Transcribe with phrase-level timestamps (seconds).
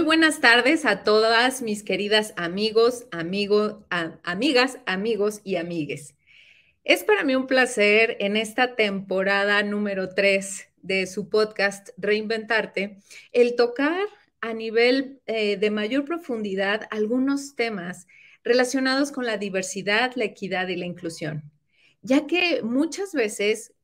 [0.00, 6.14] Muy buenas tardes a todas mis queridas amigos, amigas, amigos y amigues.
[6.84, 12.96] Es para mí un placer en esta temporada número 3 de su podcast Reinventarte,
[13.32, 14.06] el tocar
[14.40, 18.06] a nivel eh, de mayor profundidad algunos temas
[18.42, 21.42] relacionados con la diversidad, la equidad y la inclusión,
[22.00, 23.74] ya que muchas veces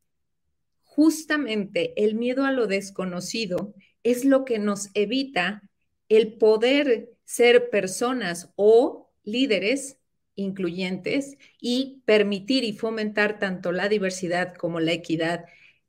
[0.82, 5.62] justamente el miedo a lo desconocido es lo que nos evita
[6.08, 9.98] el poder ser personas o líderes
[10.36, 15.46] incluyentes y permitir y fomentar tanto la diversidad como la equidad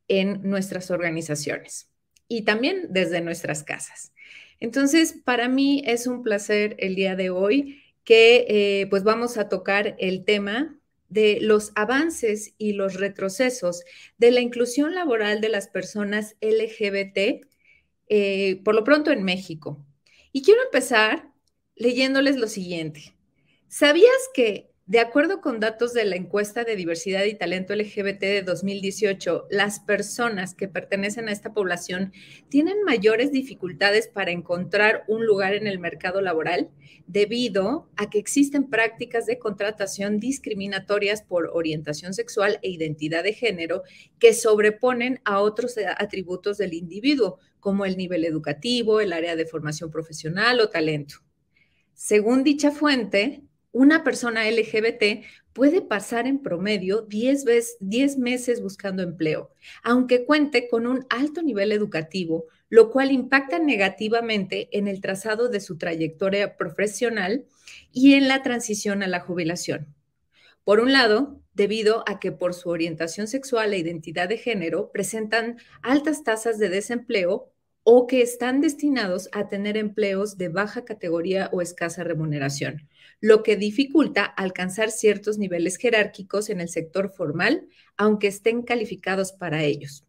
[0.07, 1.89] en nuestras organizaciones
[2.27, 4.13] y también desde nuestras casas.
[4.59, 9.49] Entonces, para mí es un placer el día de hoy que eh, pues vamos a
[9.49, 10.79] tocar el tema
[11.09, 13.83] de los avances y los retrocesos
[14.17, 17.45] de la inclusión laboral de las personas LGBT,
[18.09, 19.85] eh, por lo pronto en México.
[20.37, 21.31] Y quiero empezar
[21.75, 23.15] leyéndoles lo siguiente.
[23.69, 28.43] ¿Sabías que, de acuerdo con datos de la encuesta de diversidad y talento LGBT de
[28.43, 32.13] 2018, las personas que pertenecen a esta población
[32.49, 36.69] tienen mayores dificultades para encontrar un lugar en el mercado laboral
[37.07, 43.81] debido a que existen prácticas de contratación discriminatorias por orientación sexual e identidad de género
[44.19, 49.91] que sobreponen a otros atributos del individuo, como el nivel educativo, el área de formación
[49.91, 51.15] profesional o talento.
[51.93, 59.03] Según dicha fuente, una persona LGBT puede pasar en promedio 10, veces, 10 meses buscando
[59.03, 59.51] empleo,
[59.83, 65.59] aunque cuente con un alto nivel educativo, lo cual impacta negativamente en el trazado de
[65.59, 67.47] su trayectoria profesional
[67.91, 69.93] y en la transición a la jubilación.
[70.63, 75.57] Por un lado, debido a que por su orientación sexual e identidad de género presentan
[75.81, 77.51] altas tasas de desempleo
[77.89, 82.89] o que están destinados a tener empleos de baja categoría o escasa remuneración,
[83.21, 87.65] lo que dificulta alcanzar ciertos niveles jerárquicos en el sector formal,
[87.95, 90.03] aunque estén calificados para ellos.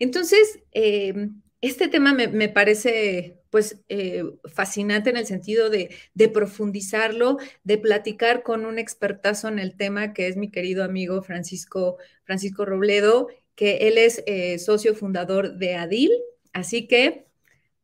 [0.00, 5.90] Entonces, em, este tema me, parece pues eh, fascinante en el sentido de,
[6.34, 11.98] profundizarlo, de platicar con un expertazo en el tema que es mi querido amigo Francisco,
[12.24, 16.10] Francisco Robledo, que él es eh, socio fundador de ADIL.
[16.56, 17.26] Así que,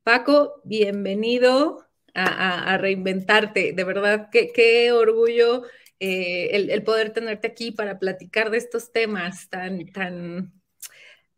[0.02, 3.74] Paco, bienvenido a, reinventarte.
[3.74, 5.64] De verdad, qué, orgullo
[6.00, 10.54] eh, el, poder tenerte aquí para platicar de estos temas tan, tan,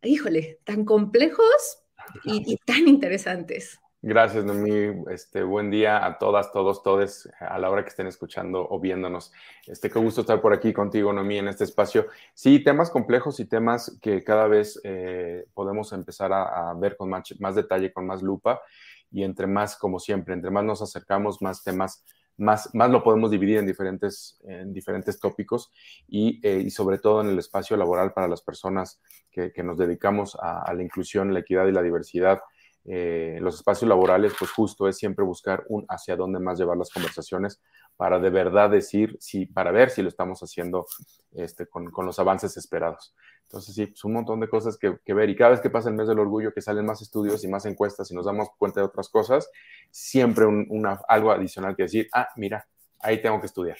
[0.01, 1.83] híjole, tan complejos,
[2.23, 3.81] y, tan interesantes.
[4.07, 5.03] Gracias, Noemí.
[5.09, 9.33] Este, buen día a todas, todos, todes, a la hora que estén escuchando o viéndonos.
[9.65, 12.05] Este, qué gusto estar por aquí contigo, Noemí, en este espacio.
[12.35, 17.23] Sí, temas complejos y temas que cada vez eh, podemos empezar a, ver con más,
[17.39, 18.61] más, detalle, con más lupa.
[19.09, 22.05] Y entre más, como siempre, entre más nos acercamos, más temas,
[22.37, 25.71] más, más lo podemos dividir en diferentes, en diferentes tópicos
[26.07, 29.01] y, eh, y sobre todo en el espacio laboral para las personas
[29.31, 32.39] que, nos dedicamos a, la inclusión, la equidad y la diversidad,
[32.87, 36.91] eh, los espacios laborales, pues justo es siempre buscar un hacia dónde más llevar las
[36.91, 37.59] conversaciones
[37.97, 40.85] para de verdad decir, si, para ver si lo estamos haciendo
[41.31, 43.15] este, con, los avances esperados.
[43.43, 45.29] Entonces, sí, pues un montón de cosas que, ver.
[45.29, 47.65] Y cada vez que pasa el mes del orgullo, que salen más estudios y más
[47.65, 49.49] encuestas y nos damos cuenta de otras cosas,
[49.89, 52.67] siempre una, algo adicional que decir, ah, mira,
[52.99, 53.77] ahí tengo que estudiar.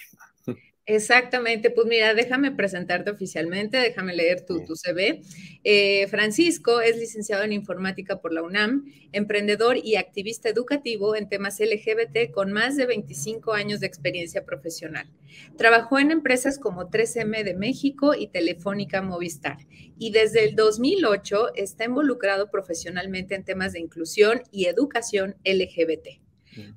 [0.88, 5.22] Exactamente, pues mira, déjame presentarte oficialmente, déjame leer tu, tu CV.
[5.63, 11.59] Eh, Francisco es licenciado en informática por la UNAM, emprendedor y activista educativo en temas
[11.59, 15.09] LGBT con más de 25 años de experiencia profesional.
[15.58, 19.58] Trabajó en empresas como 3M de México y Telefónica Movistar
[19.97, 26.24] y desde el 2008 está involucrado profesionalmente en temas de inclusión y educación LGBT.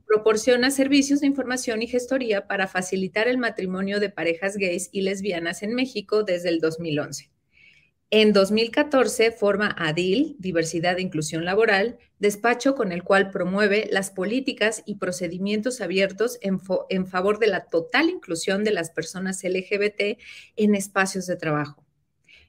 [0.07, 5.63] Proporciona servicios de información y gestoría para facilitar el matrimonio de parejas gays y lesbianas
[5.63, 7.31] en México desde el 2011.
[8.11, 14.83] En 2014 forma ADIL, Diversidad e Inclusión Laboral, despacho con el cual promueve las políticas
[14.87, 16.59] y procedimientos abiertos en,
[16.89, 20.19] en favor de la total inclusión de las personas LGBT
[20.57, 21.85] en espacios de trabajo.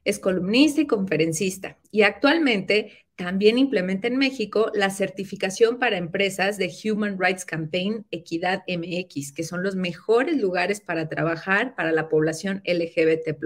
[0.05, 6.71] Es columnista y conferencista y actualmente también implementa en México la certificación para empresas de
[6.86, 12.63] Human Rights Campaign Equidad MX, que son los mejores lugares para trabajar para la población
[12.66, 13.38] LGBT,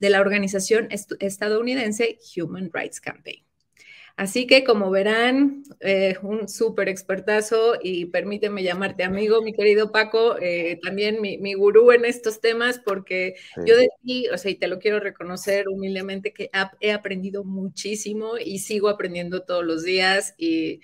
[0.00, 3.45] de la organización estadounidense Human Rights Campaign.
[4.16, 10.36] Así que como verán, eh, un súper expertazo y permíteme llamarte amigo, mi querido Paco,
[10.40, 13.34] eh, también mi, gurú en estos temas, porque
[13.66, 16.48] yo de ti, o sea, y te lo quiero reconocer humildemente, que
[16.80, 20.80] he aprendido muchísimo y sigo aprendiendo todos los días y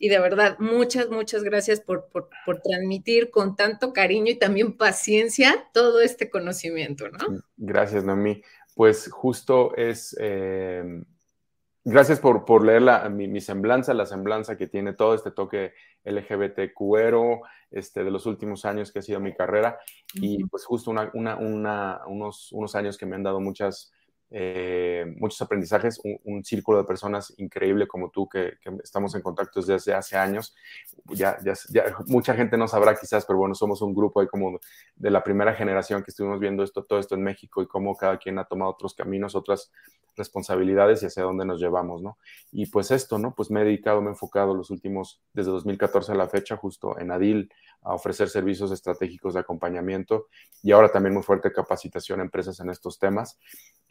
[0.00, 4.76] Y de verdad, muchas, muchas gracias por, por, por, transmitir con tanto cariño y también
[4.76, 7.42] paciencia todo este conocimiento, ¿no?
[7.56, 8.40] Gracias, Noemí.
[8.76, 10.84] Pues justo es, eh,
[11.88, 15.72] gracias por, por leer la, mi, semblanza, la semblanza que tiene todo este toque
[16.04, 17.40] LGBTQero
[17.70, 19.78] este, de los últimos años que ha sido mi carrera.
[20.14, 23.92] Y pues justo una, una, una, unos, unos años que me han dado muchas
[24.30, 29.94] eh, muchos aprendizajes, un, círculo de personas increíble como tú que, estamos en contacto desde
[29.94, 30.54] hace años.
[31.06, 31.38] Ya,
[32.06, 34.58] mucha gente no sabrá quizás, pero bueno, somos un grupo ahí como
[34.96, 38.18] de la primera generación que estuvimos viendo esto, todo esto en México y cómo cada
[38.18, 39.72] quien ha tomado otros caminos, otras
[40.18, 42.18] responsabilidades y hacia dónde nos llevamos, ¿no?
[42.52, 43.34] Y pues esto, ¿no?
[43.34, 46.98] Pues me he dedicado, me he enfocado los últimos, desde 2014 a la fecha, justo
[46.98, 47.50] en ADIL,
[47.82, 50.26] a ofrecer servicios estratégicos de acompañamiento
[50.62, 53.38] y ahora también muy fuerte capacitación a empresas en estos temas.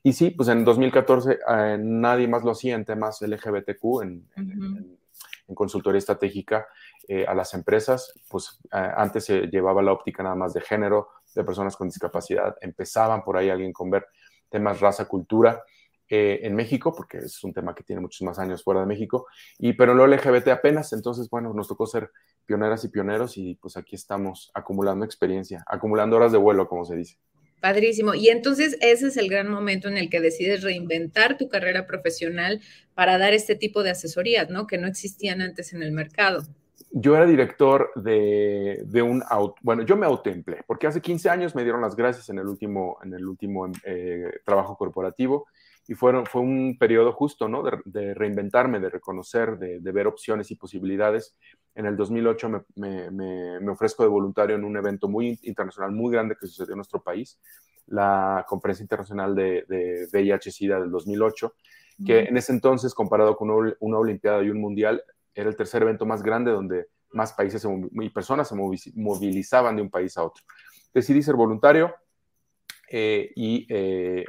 [0.07, 4.97] Y sí, pues en 2014 eh, nadie más lo hacía en temas LGBTQ, en, en,
[5.53, 6.65] consultoría estratégica
[7.09, 8.13] eh, a las empresas.
[8.29, 12.55] Pues eh, antes se llevaba la óptica nada más de género, de personas con discapacidad.
[12.61, 14.05] Empezaban por ahí alguien con ver
[14.47, 15.61] temas raza, cultura.
[16.09, 19.27] en México, porque es un tema que tiene muchos más años fuera de México,
[19.59, 22.11] y pero lo LGBT apenas, entonces, bueno, nos tocó ser
[22.45, 26.95] pioneras y pioneros y pues aquí estamos acumulando experiencia, acumulando horas de vuelo, como se
[26.95, 27.17] dice.
[27.59, 28.13] Padrísimo.
[28.13, 32.61] Y entonces ese es el gran momento en el que decides reinventar tu carrera profesional
[32.93, 34.67] para dar este tipo de asesorías, ¿no?
[34.67, 36.43] Que no existían antes en el mercado.
[36.91, 39.23] Yo era director de, de un
[39.61, 42.97] bueno, yo me autoempleé, porque hace 15 años me dieron las gracias en el último,
[43.03, 45.47] en el último eh, trabajo corporativo
[45.87, 47.63] y fueron, fue un periodo justo, ¿no?
[47.85, 51.35] De, reinventarme, de reconocer, de, de, ver opciones y posibilidades.
[51.75, 56.11] En el 2008 me, me, me, ofrezco de voluntario en un evento muy internacional, muy
[56.11, 57.39] grande que sucedió en nuestro país,
[57.87, 61.53] la Conferencia Internacional de, de VIH-Sida del 2008,
[62.05, 65.01] que en ese entonces, comparado con una, una, Olimpiada y un Mundial,
[65.33, 69.89] era el tercer evento más grande donde más países y personas se movilizaban de un
[69.89, 70.43] país a otro.
[70.93, 71.95] Decidí ser voluntario
[72.89, 74.25] eh, y eh,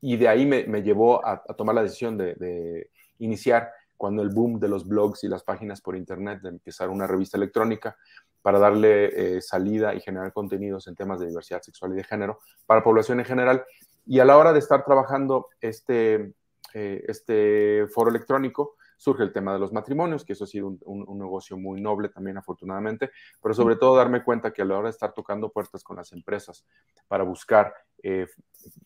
[0.00, 4.22] y de ahí me, me llevó a, a, tomar la decisión de, de, iniciar cuando
[4.22, 7.96] el boom de los blogs y las páginas por internet, de empezar una revista electrónica
[8.42, 12.38] para darle eh, salida y generar contenidos en temas de diversidad sexual y de género
[12.64, 13.64] para población en general.
[14.06, 16.32] Y a la hora de estar trabajando este,
[16.74, 20.80] eh, este foro electrónico, surge el tema de los matrimonios, que eso ha sido un,
[20.84, 23.10] un, negocio muy noble también afortunadamente,
[23.40, 26.12] pero sobre todo darme cuenta que a la hora de estar tocando puertas con las
[26.12, 26.66] empresas
[27.06, 27.72] para buscar
[28.02, 28.26] eh,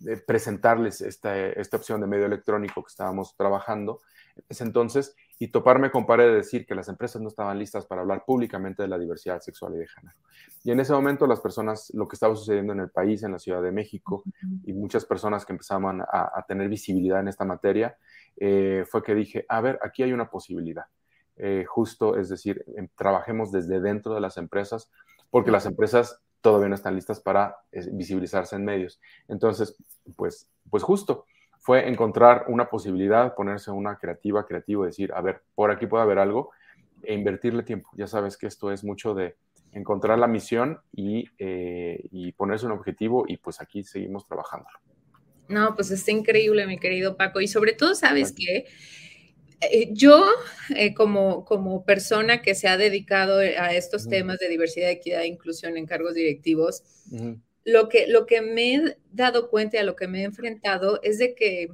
[0.06, 4.00] eh, presentarles esta, esta, opción de medio electrónico que estábamos trabajando,
[4.49, 8.03] es entonces, y toparme con pared de decir que las empresas no estaban listas para
[8.03, 10.17] hablar públicamente de la diversidad sexual y de género.
[10.64, 13.38] Y en ese momento las personas, lo que estaba sucediendo en el país, en la
[13.38, 14.23] Ciudad de México,
[14.64, 17.97] y muchas personas que empezaban a, a tener visibilidad en esta materia,
[18.37, 20.85] eh, fue que dije, a ver, aquí hay una posibilidad.
[21.37, 24.91] Eh, justo, es decir, em, trabajemos desde dentro de las empresas,
[25.31, 27.56] porque las empresas todavía no están listas para
[27.93, 29.01] visibilizarse en medios.
[29.29, 29.77] Entonces,
[30.17, 31.25] pues, pues justo
[31.58, 36.19] fue encontrar una posibilidad, ponerse una creativa, creativo, decir, a ver, por aquí puede haber
[36.19, 36.51] algo
[37.05, 37.89] e invertirle tiempo.
[37.94, 39.37] Ya sabes que esto es mucho de
[39.72, 44.79] encontrar la misión y, eh, y ponerse un objetivo y pues aquí seguimos trabajándolo.
[45.49, 47.41] No, pues está increíble, mi querido Paco.
[47.41, 48.67] Y sobre todo, ¿sabes qué?
[49.71, 50.25] Eh, yo,
[50.75, 55.29] eh, como, como persona que se ha dedicado a estos temas de diversidad, equidad e
[55.29, 56.83] inclusión en cargos directivos,
[57.65, 61.01] lo, que, lo que me he dado cuenta y a lo que me he enfrentado
[61.03, 61.69] es de que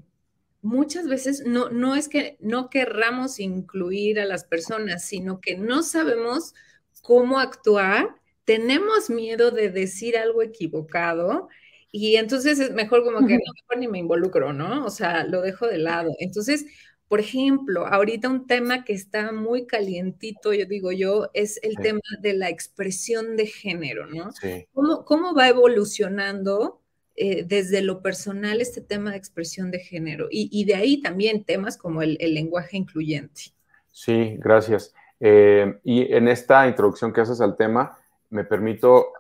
[0.61, 5.83] muchas veces no, no es que no querramos incluir a las personas, sino que no
[5.83, 6.55] sabemos
[7.03, 11.49] cómo actuar, tenemos miedo de decir algo equivocado
[11.91, 14.85] y entonces es mejor como que no, mejor ni me involucro, ¿no?
[14.85, 16.11] O sea, lo dejo de lado.
[16.19, 16.67] Entonces,
[17.09, 22.01] por ejemplo, ahorita un tema que está muy calientito, yo digo yo, es el tema
[22.21, 24.31] de la expresión de género, ¿no?
[24.33, 24.67] Sí.
[24.73, 26.81] ¿Cómo, ¿Cómo, va evolucionando
[27.17, 30.29] eh, desde lo personal este tema de expresión de género?
[30.31, 33.53] Y, y de ahí también temas como el, el lenguaje incluyente.
[33.91, 34.95] Sí, gracias.
[35.21, 37.99] Eh, y en esta introducción que haces al tema,
[38.31, 39.13] me permito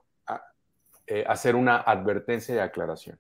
[1.07, 3.19] eh, hacer una advertencia y aclaración.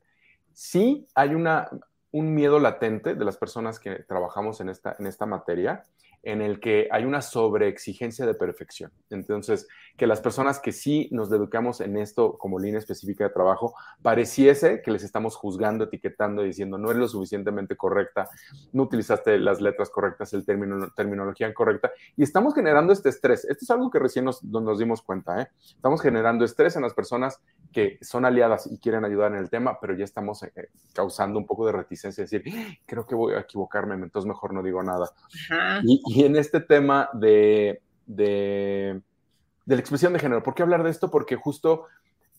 [0.52, 1.68] Sí hay una,
[2.12, 5.84] un miedo latente de las personas que trabajamos en esta, en esta materia
[6.22, 8.90] en el que hay una sobreexigencia de perfección.
[9.10, 9.68] Entonces,
[9.98, 14.80] que las personas que sí nos dedicamos en esto como línea específica de trabajo, pareciese
[14.80, 18.28] que les estamos juzgando, etiquetando, diciendo no eres lo suficientemente correcta,
[18.72, 23.44] no utilizaste las letras correctas, el término, terminología correcta, y estamos generando este estrés.
[23.44, 25.48] Esto es algo que recién nos, nos dimos cuenta, ¿eh?
[25.68, 27.40] Estamos generando estrés en las personas
[27.72, 30.52] que son aliadas y quieren ayudar en el tema, pero ya estamos eh,
[30.92, 32.44] causando un poco de reticencia, decir,
[32.86, 35.10] creo que voy a equivocarme, entonces mejor no digo nada.
[35.82, 39.02] Y, y, en este tema de, de,
[39.74, 40.42] la expresión de género.
[40.42, 41.10] ¿Por qué hablar de esto?
[41.10, 41.86] Porque justo,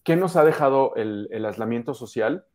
[0.03, 2.45] ¿qué nos ha dejado el, el aislamiento social?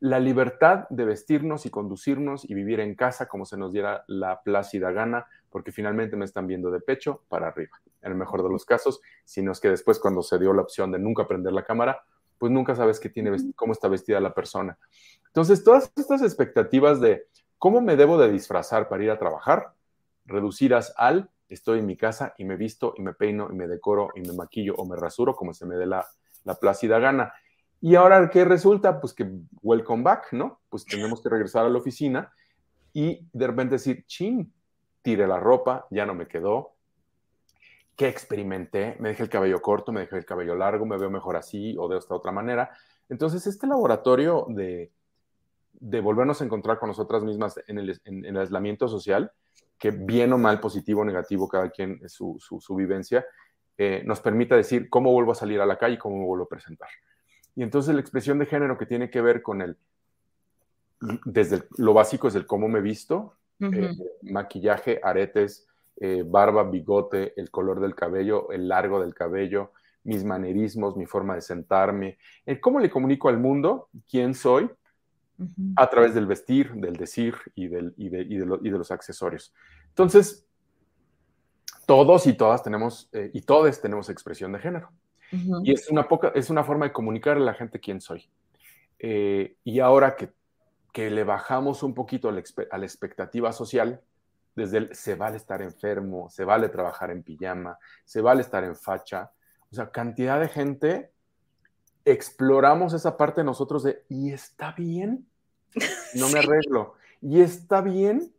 [0.00, 4.42] La libertad de vestirnos y conducirnos y vivir en casa como se nos diera la
[4.42, 8.50] plácida gana, porque finalmente me están viendo de pecho para arriba, en el mejor de
[8.50, 11.64] los casos, sino es que después cuando se dio la opción de nunca prender la
[11.64, 12.04] cámara,
[12.38, 14.78] pues nunca sabes qué tiene, cómo está vestida la persona.
[15.28, 17.26] Entonces, todas estas expectativas de
[17.58, 19.72] cómo me debo de disfrazar para ir a trabajar,
[20.24, 24.10] reducidas al estoy en mi casa y me visto y me peino y me decoro
[24.14, 26.06] y me maquillo o me rasuro como se me dé la,
[26.60, 27.32] plácida gana.
[27.80, 29.00] Y ahora, ¿qué resulta?
[29.00, 29.28] Pues que
[29.62, 30.60] welcome back, ¿no?
[30.68, 32.32] Pues tenemos que regresar a la oficina
[32.92, 34.52] y de repente decir, chin,
[35.02, 36.76] tire la ropa, ya no me quedó,
[37.96, 41.36] que experimenté, me dejé el cabello corto, me dejé el cabello largo, me veo mejor
[41.36, 42.70] así o de esta otra manera.
[43.08, 44.92] Entonces, este laboratorio de,
[45.80, 49.32] de volvernos a encontrar con nosotras mismas en el, en, el, aislamiento social,
[49.78, 53.24] que bien o mal, positivo o negativo, cada quien su, su, su vivencia,
[53.78, 56.44] eh, nos permite decir cómo vuelvo a salir a la calle y cómo me vuelvo
[56.44, 56.88] a presentar.
[57.54, 59.76] Y entonces la expresión de género que tiene que ver con el,
[61.24, 65.66] desde lo básico es el cómo me visto, eh, maquillaje, aretes,
[65.98, 69.72] eh, barba, bigote, el color del cabello, el largo del cabello,
[70.04, 74.70] mis manerismos, mi forma de sentarme, el cómo le comunico al mundo quién soy
[75.76, 79.52] a través del vestir, del decir y, del, y, de, y, de, los accesorios.
[79.88, 80.46] Entonces,
[81.86, 84.90] todos y todas tenemos, eh, y todos tenemos expresión de género.
[85.64, 88.28] Y es una, poca, es una forma de comunicar a la gente quién soy.
[88.98, 90.30] Eh, y ahora que,
[90.92, 94.00] que, le bajamos un poquito a la, a la expectativa social,
[94.54, 98.74] desde el se vale estar enfermo, se vale trabajar en pijama, se vale estar en
[98.74, 99.30] facha.
[99.70, 101.10] O sea, cantidad de gente
[102.06, 105.26] exploramos esa parte de nosotros de, y está bien,
[106.14, 108.32] no me arreglo, y está bien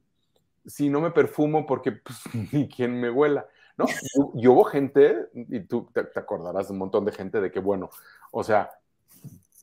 [0.66, 2.20] si no me perfumo porque pues,
[2.52, 3.46] ni quien me huela,
[3.78, 3.86] ¿no?
[4.34, 7.92] Y, hubo gente, y tú te, acordarás de un montón de gente de que, bueno,
[8.32, 8.72] o sea,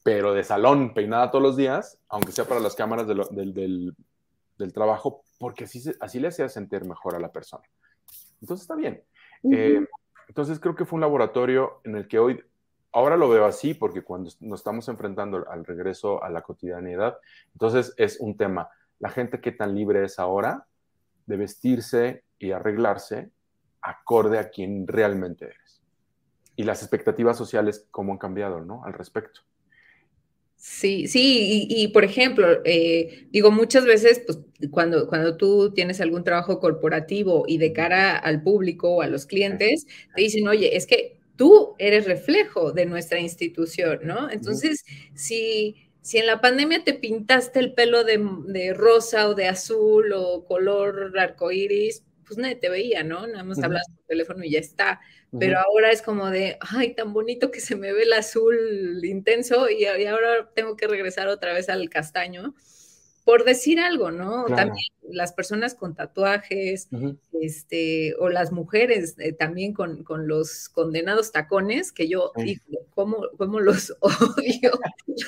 [0.05, 3.95] pero de salón, peinada todos los días, aunque sea para las cámaras del, del,
[4.59, 7.65] del trabajo, porque así, así le hacía sentir mejor a la persona.
[8.41, 9.03] Entonces está bien.
[9.51, 9.87] Eh,
[10.29, 12.43] entonces creo que fue un laboratorio en el que hoy,
[12.95, 17.19] ahora lo veo así, porque cuando nos estamos enfrentando al regreso a la cotidianidad,
[17.53, 18.71] entonces es un tema.
[19.01, 20.67] La gente que tan libre es ahora
[21.27, 23.31] de vestirse y arreglarse
[23.83, 25.83] acorde a quien realmente eres.
[26.57, 28.85] Y las expectativas sociales, cómo han cambiado, ¿no?
[28.85, 29.41] Al respecto.
[30.57, 34.39] Sí, sí, y, por ejemplo, eh, digo, muchas veces, pues
[34.71, 39.27] cuando, cuando tú tienes algún trabajo corporativo y de cara al público o a los
[39.27, 44.31] clientes, te dicen, oye, es que tú eres reflejo de nuestra institución, ¿no?
[44.31, 49.49] Entonces, si, si en la pandemia te pintaste el pelo de, de rosa o de
[49.49, 53.27] azul o color arcoíris, pues nadie te veía, ¿no?
[53.27, 55.01] Nada más hablas por teléfono y ya está.
[55.39, 59.69] Pero ahora es como de, ay, tan bonito que se me ve el azul intenso
[59.69, 62.55] y, ahora tengo que regresar otra vez al castaño.
[63.25, 64.45] Por decir algo, ¿no?
[64.45, 66.89] También las personas con tatuajes,
[67.41, 72.61] este, o las mujeres eh, también con, con, los condenados tacones, que yo, digo,
[72.95, 74.73] ¿cómo, ¿cómo, los odio?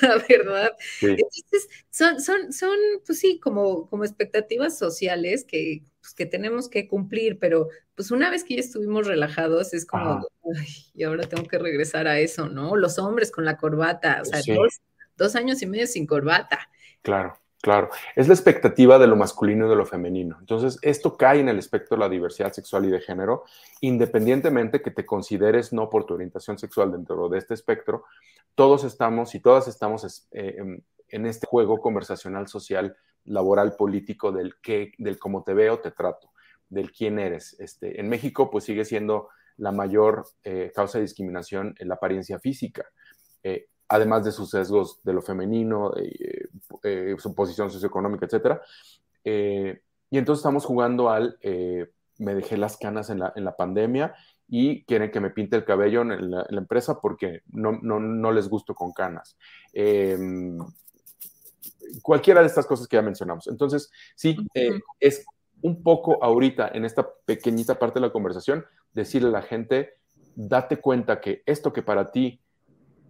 [0.01, 0.71] la verdad.
[1.01, 6.87] Entonces, son, son, son, pues sí, como, como expectativas sociales que, pues, que tenemos que
[6.87, 10.25] cumplir, pero pues una vez que ya estuvimos relajados, es como,
[10.55, 12.75] ay, y ahora tengo que regresar a eso, ¿no?
[12.77, 14.39] Los hombres con la corbata, o sea,
[15.17, 16.69] dos, años y medio sin corbata.
[17.01, 17.37] Claro.
[17.61, 20.37] Claro, es la expectativa de lo masculino y de lo femenino.
[20.39, 23.45] Entonces, esto cae en el espectro de la diversidad sexual y de género,
[23.81, 28.05] independientemente que te consideres no por tu orientación sexual dentro de este espectro,
[28.53, 30.57] todos estamos y todas estamos eh,
[31.09, 32.95] en este juego conversacional social
[33.25, 36.31] laboral político del que, del cómo te veo, te trato,
[36.69, 37.59] del quién eres.
[37.59, 42.39] Este, en México, pues sigue siendo la mayor eh, causa de discriminación en la apariencia
[42.39, 42.85] física,
[43.43, 45.91] eh, además de sus sesgos de lo femenino,
[46.83, 48.59] eh, su posición socioeconómica, etc.
[49.23, 51.37] y entonces estamos jugando al,
[52.19, 54.15] me dejé las canas en la, en la, pandemia
[54.47, 58.47] y quieren que me pinte el cabello en la, empresa porque no, no, no, les
[58.49, 59.37] gusto con canas
[62.01, 63.47] cualquiera de estas cosas que ya mencionamos.
[63.47, 65.25] Entonces, sí, eh, es
[65.61, 69.95] un poco ahorita en esta pequeñita parte de la conversación, decirle a la gente,
[70.35, 72.41] date cuenta que esto que para ti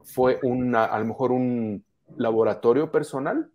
[0.03, 1.83] fue una, a lo mejor un
[2.15, 3.51] laboratorio personal,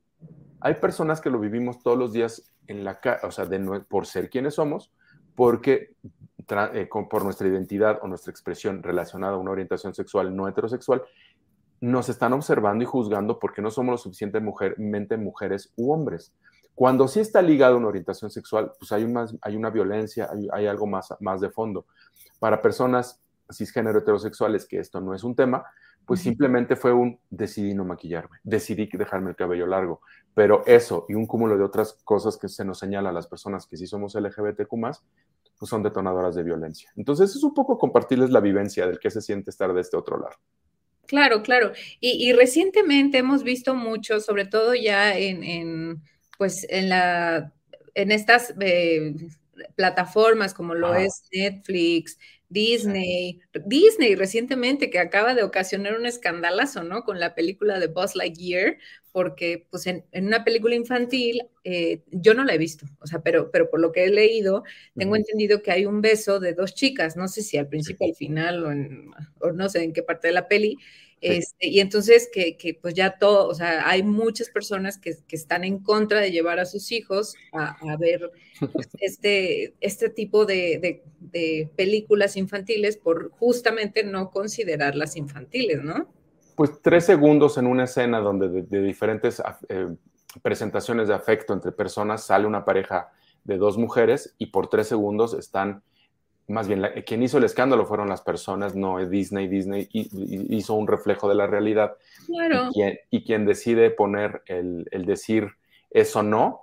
[0.60, 3.48] hay personas que lo vivimos todos los días en la o sea,
[3.88, 4.92] por ser quienes somos,
[5.34, 5.94] porque
[6.48, 11.02] eh, por nuestra identidad o nuestra expresión relacionada a una orientación sexual no heterosexual,
[11.80, 16.32] nos están observando y juzgando porque no somos lo suficientemente mujeres u hombres.
[16.74, 20.86] Cuando sí está ligado a una orientación sexual, pues hay, hay una violencia, hay, algo
[20.86, 21.86] más, más de fondo.
[22.38, 25.64] Para personas cisgénero heterosexuales, que esto no es un tema,
[26.06, 30.00] pues simplemente fue un decidí no maquillarme, decidí dejarme el cabello largo.
[30.34, 33.66] Pero eso y un cúmulo de otras cosas que se nos señala a las personas
[33.66, 34.70] que sí somos LGBTQ,
[35.58, 36.90] pues son detonadoras de violencia.
[36.96, 40.18] Entonces es un poco compartirles la vivencia del que se siente estar de este otro
[40.18, 40.36] lado.
[41.06, 41.72] Claro, claro.
[42.00, 46.02] Y, recientemente hemos visto mucho, sobre todo ya en,
[46.38, 47.52] pues en la
[47.94, 49.14] en estas eh,
[49.76, 52.18] plataformas como lo es Netflix,
[52.52, 57.02] Disney, Disney recientemente que acaba de ocasionar un escandalazo, ¿no?
[57.04, 58.76] Con la película de Buzz Lightyear,
[59.10, 63.50] porque pues en, una película infantil, eh, yo no la he visto, o sea, pero,
[63.50, 67.16] pero por lo que he leído, tengo entendido que hay un beso de dos chicas,
[67.16, 70.34] no sé si al principio, al final o, o no sé en qué parte de
[70.34, 70.78] la peli,
[71.22, 75.78] este, y entonces que, pues ya todo, o sea, hay muchas personas que, están en
[75.78, 78.32] contra de llevar a sus hijos a, ver
[78.72, 81.02] pues, este, este tipo de,
[81.76, 86.12] películas infantiles por justamente no considerarlas infantiles, ¿no?
[86.56, 89.94] Pues tres segundos en una escena donde de, diferentes eh,
[90.42, 93.12] presentaciones de afecto entre personas sale una pareja
[93.44, 95.82] de dos mujeres y por tres segundos están
[96.48, 99.48] más bien, quien hizo el escándalo fueron las personas, no Disney.
[99.48, 101.96] Disney hizo un reflejo de la realidad.
[102.26, 102.68] Claro.
[103.10, 105.52] Y quien, decide poner el, decir
[105.90, 106.62] eso no,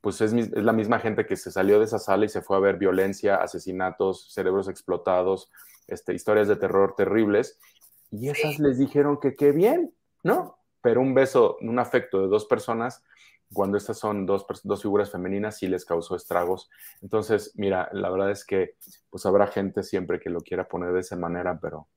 [0.00, 2.60] pues es, la misma gente que se salió de esa sala y se fue a
[2.60, 5.50] ver violencia, asesinatos, cerebros explotados,
[5.86, 7.58] este, historias de terror terribles.
[8.10, 10.58] Y esas les dijeron que qué bien, ¿no?
[10.82, 13.02] Pero un beso, un afecto de dos personas
[13.52, 16.70] cuando estas son dos, dos figuras femeninas sí les causó estragos.
[17.00, 18.76] Entonces, mira, la verdad es que
[19.10, 21.88] pues habrá gente siempre que lo quiera poner de esa manera, pero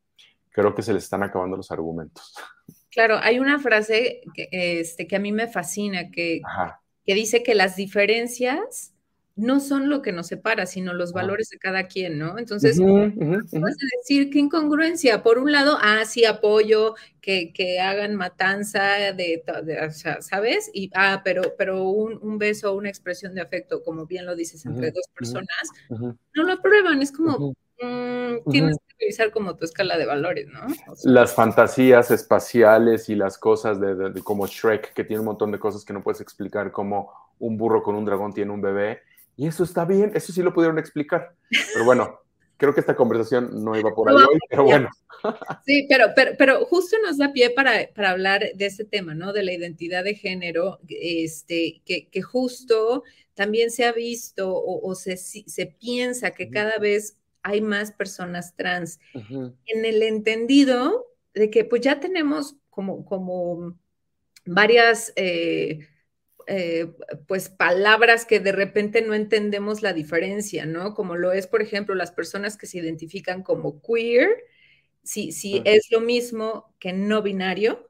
[0.51, 2.33] creo que se les están acabando los argumentos.
[2.89, 6.39] Claro, hay una frase que, este, que a mí me fascina, que,
[7.05, 8.94] que dice que las diferencias
[9.35, 12.39] no son lo que nos separa, sino los valores de cada quien, ¿no?
[12.39, 15.23] Entonces, vas a decir qué incongruencia.
[15.23, 19.43] Por un lado, ah, sí, apoyo que, hagan matanza de,
[19.85, 20.69] o sea, ¿sabes?
[20.73, 24.65] Y, ah, pero, pero un, un, beso, una expresión de afecto, como bien lo dices,
[24.65, 27.01] entre dos personas, no lo aprueban.
[27.01, 30.61] Es como, mm, tienes que revisar como tu escala de valores, ¿no?
[31.03, 35.83] las fantasías espaciales y las cosas de, como Shrek, que tiene un montón de cosas
[35.83, 39.01] que no puedes explicar, como un burro con un dragón tiene un bebé
[39.37, 41.35] y eso está bien, eso sí lo pudieron explicar.
[41.73, 42.19] Pero bueno,
[42.57, 44.89] creo que esta conversación no iba por ahí hoy, pero bueno.
[45.65, 49.33] Sí, pero, pero, justo nos da pie para, hablar de este tema, ¿no?
[49.33, 55.65] De la identidad de género, este, que, justo también se ha visto o, se, se,
[55.65, 61.99] piensa que cada vez hay más personas trans en el entendido de que pues ya
[61.99, 63.77] tenemos como, como
[64.45, 65.11] varias...
[65.15, 65.79] Eh,
[66.47, 66.93] eh,
[67.27, 70.93] pues palabras que de repente no entendemos la diferencia, ¿no?
[70.93, 74.43] Como lo es, por ejemplo, las personas que se identifican como queer,
[75.03, 77.89] si, si es lo mismo que no binario,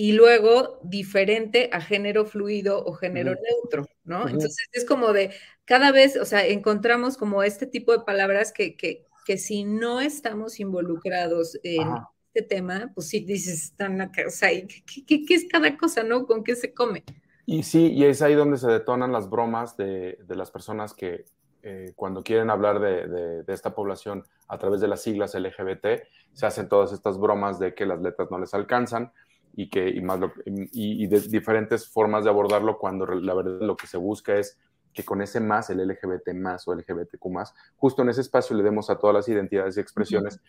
[0.00, 4.28] y luego diferente a género fluido o género neutro, ¿no?
[4.28, 5.30] Entonces es como de
[5.66, 10.00] cada vez, o sea, encontramos como este tipo de palabras que, que, que si no
[10.00, 11.86] estamos involucrados en
[12.32, 16.02] este tema, pues sí dices, están acá, o sea, ¿qué, qué, qué es cada cosa,
[16.02, 16.26] no?
[16.26, 17.04] ¿Con qué se come?
[17.52, 21.24] Y sí, y es ahí donde se detonan las bromas de, las personas que
[21.64, 26.68] eh, cuando quieren hablar de, esta población a través de las siglas LGBT, se hacen
[26.68, 29.12] todas estas bromas de que las letras no les alcanzan
[29.56, 33.88] y que y más y, de diferentes formas de abordarlo cuando la verdad lo que
[33.88, 34.56] se busca es
[34.94, 38.62] que con ese más, el LGBT más o LGBTQ más, justo en ese espacio le
[38.62, 40.40] demos a todas las identidades y expresiones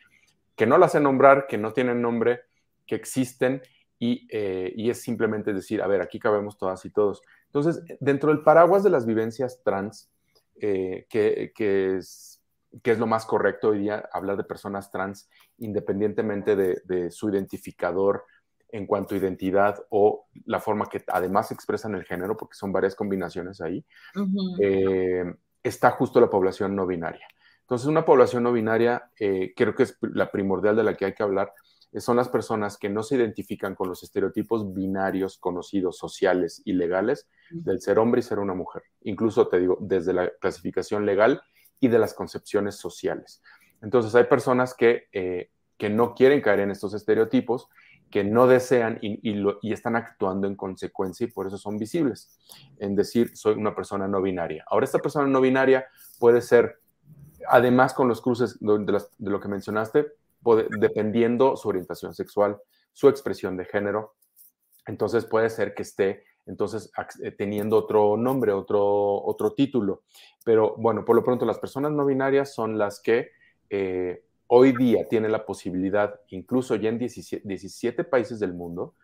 [0.55, 2.41] que no las sé nombrar, que no tienen nombre,
[2.85, 3.63] que existen
[4.03, 7.21] eh, y, es simplemente decir, a ver, aquí cabemos todas y todos.
[7.45, 10.09] Entonces, dentro del paraguas de las vivencias trans,
[10.59, 12.41] eh, que, es,
[12.81, 18.25] que, es, lo más correcto hoy día, hablar de personas trans independientemente de, su identificador
[18.69, 22.95] en cuanto a identidad o la forma que además expresan el género, porque son varias
[22.95, 23.85] combinaciones ahí,
[24.59, 25.25] eh,
[25.61, 27.27] está justo la población no binaria.
[27.61, 31.23] Entonces, una población no binaria creo que es la primordial de la que hay que
[31.23, 31.53] hablar,
[31.99, 37.27] son las personas que no se identifican con los estereotipos binarios conocidos, sociales y legales
[37.49, 38.84] del ser hombre y ser una mujer.
[39.01, 41.41] Incluso te digo, desde la clasificación legal
[41.82, 43.41] y de las concepciones sociales.
[43.82, 47.67] Entonces hay personas que, eh, que no quieren caer en estos estereotipos,
[48.10, 52.38] que no desean y, y, están actuando en consecuencia y por eso son visibles,
[52.77, 54.65] en decir, soy una persona no binaria.
[54.67, 55.86] Ahora, esta persona no binaria
[56.19, 56.80] puede ser,
[57.47, 60.12] además con los cruces de lo que mencionaste,
[60.80, 62.58] dependiendo su orientación sexual,
[62.93, 64.15] su expresión de género.
[64.88, 66.91] Entonces puede ser que esté entonces
[67.23, 70.04] eh, teniendo otro nombre, otro, otro título.
[70.43, 73.30] Pero bueno, por lo pronto las personas no binarias son las que
[73.69, 78.95] eh, hoy día tienen la posibilidad, incluso ya en 17, países del mundo,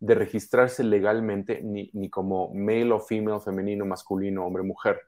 [0.00, 5.00] de registrarse legalmente ni, ni, como male o female, femenino, masculino, hombre, mujer.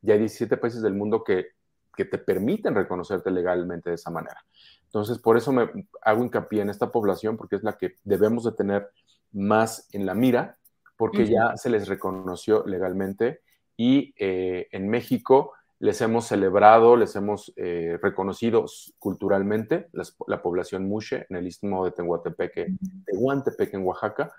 [0.00, 1.48] Ya hay 17 países del mundo que,
[1.94, 4.44] que te permiten reconocerte legalmente de esa manera.
[4.84, 5.70] Entonces, por eso me
[6.02, 8.90] hago hincapié en esta población, porque es la que debemos de tener
[9.32, 10.58] más en la mira,
[10.96, 13.40] porque ya se les reconoció legalmente
[13.76, 18.66] y eh, en México les hemos celebrado, les hemos eh, reconocido
[19.00, 19.88] culturalmente
[20.28, 22.68] la población Mushe en el istmo de Tehuantepec,
[23.04, 24.32] Tehuantepec en Oaxaca,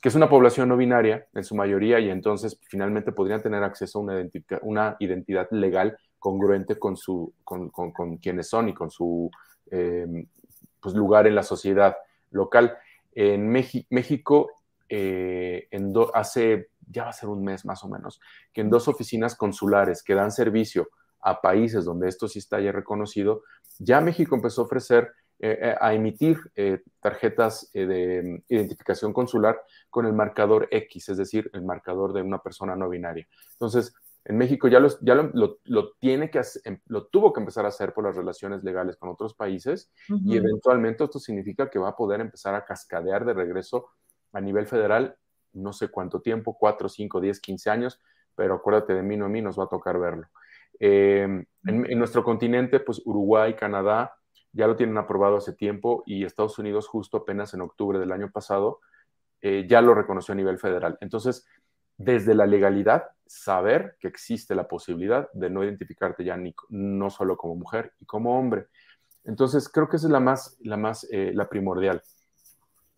[0.00, 3.98] que es una población no binaria en su mayoría y entonces finalmente podrían tener acceso
[3.98, 4.28] a una,
[4.62, 9.30] una identidad legal congruente con, su, con, con, quienes son y con su
[9.70, 10.26] em,
[10.80, 11.96] pues, lugar en la sociedad
[12.30, 12.76] local.
[13.14, 14.50] En México
[14.88, 18.20] eh, en hace, ya va a ser un mes más o menos,
[18.52, 20.88] que en dos oficinas consulares que dan servicio
[21.20, 23.42] a países donde esto sí está ya reconocido,
[23.78, 26.38] ya México empezó a ofrecer, eh, eh, a emitir
[27.00, 32.74] tarjetas de identificación consular con el marcador X, es decir, el marcador de una persona
[32.74, 33.28] no binaria.
[33.52, 33.94] Entonces,
[34.28, 38.04] en México ya, ya lo, tiene que em, lo tuvo que empezar a hacer por
[38.04, 42.54] las relaciones legales con otros países y eventualmente esto significa que va a poder empezar
[42.54, 43.88] a cascadear de regreso
[44.34, 45.16] a nivel federal,
[45.54, 48.00] no sé cuánto tiempo, 4, 5, 10, 15 años,
[48.34, 50.26] pero acuérdate de mí, no a mí, nos va a tocar verlo.
[50.78, 54.14] Em, en, nuestro continente, pues Uruguay, Canadá,
[54.52, 58.30] ya lo tienen aprobado hace tiempo y Estados Unidos justo apenas en octubre del año
[58.30, 58.80] pasado
[59.40, 60.98] eh, ya lo reconoció a nivel federal.
[61.00, 61.46] Entonces,
[61.98, 67.36] desde la legalidad, saber que existe la posibilidad de no identificarte ya ni, no solo
[67.36, 68.68] como mujer y como hombre.
[69.24, 72.02] Entonces, creo que esa es la más, la más, eh, la primordial.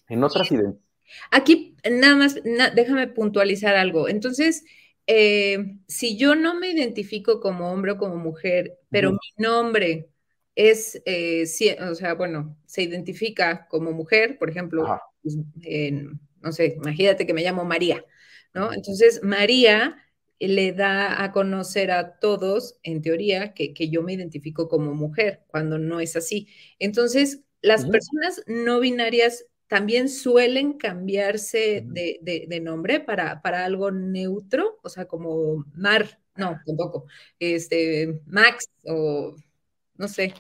[0.09, 0.91] En otras identidades
[1.31, 2.37] Aquí nada más,
[2.75, 4.09] déjame puntualizar algo.
[4.09, 4.65] Entonces,
[5.07, 10.09] eh, si yo no me identifico como hombre o como mujer, pero mi nombre
[10.55, 11.45] es, eh,
[11.91, 14.87] o sea, bueno, se identifica como mujer, por ejemplo,
[15.23, 15.37] pues,
[16.41, 18.05] no sé, imagínate que me llamo María,
[18.55, 18.73] ¿no?
[18.73, 19.97] Entonces, María
[20.39, 25.79] le da a conocer a todos, en teoría, que, yo me identifico como mujer, cuando
[25.79, 26.49] no es así.
[26.79, 34.89] Entonces, las personas no binarias también suelen cambiarse de, nombre para, para, algo neutro, o
[34.89, 37.05] sea, como Mar, no, tampoco,
[37.39, 39.37] este, Max o
[39.97, 40.33] no sé.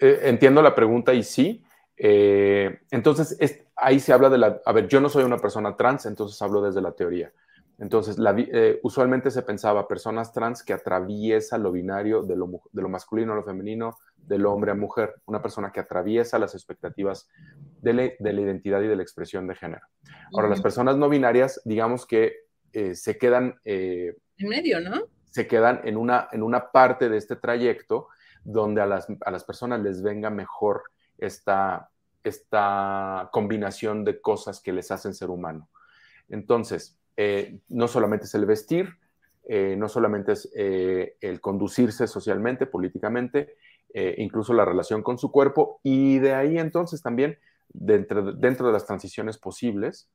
[0.00, 1.62] Eh, entiendo la pregunta y sí.
[1.96, 3.36] Eh, entonces,
[3.78, 6.60] ahí se habla de la, a ver, yo no soy una persona trans, entonces hablo
[6.62, 7.32] desde la teoría.
[7.78, 12.88] Entonces, eh, usualmente se pensaba personas trans que atraviesa lo binario de lo, de lo
[12.88, 17.28] masculino a lo femenino, del hombre a mujer, una persona que atraviesa las expectativas
[17.80, 19.86] de, la identidad y de la expresión de género.
[20.32, 22.34] Ahora, las personas no binarias, digamos que
[22.72, 23.60] eh, se quedan...
[23.64, 25.04] Eh, en medio, ¿no?
[25.30, 28.08] Se quedan en una, en una parte de este trayecto
[28.42, 30.82] donde a las, a las personas les venga mejor
[31.16, 31.90] esta,
[32.24, 35.68] esta combinación de cosas que les hacen ser humano.
[36.28, 38.96] Entonces, eh, no solamente es el vestir,
[39.50, 43.56] no solamente es el conducirse socialmente, políticamente,
[43.94, 48.74] eh, incluso la relación con su cuerpo, y de ahí entonces también, dentro, dentro de
[48.74, 50.10] las transiciones posibles,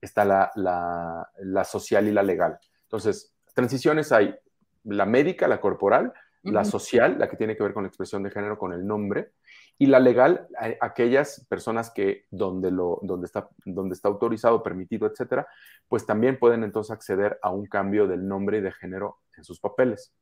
[0.00, 2.58] está la, la, social y la legal.
[2.82, 4.34] Entonces, transiciones hay
[4.82, 6.12] la médica, la corporal,
[6.42, 9.32] la social, la que tiene que ver con la expresión de género, con el nombre,
[9.78, 10.46] y la legal,
[10.80, 15.46] aquellas personas que donde, lo, donde, está, donde está autorizado, permitido, etcétera,
[15.88, 19.60] pues también pueden entonces acceder a un cambio del nombre y de género en sus
[19.60, 20.14] papeles.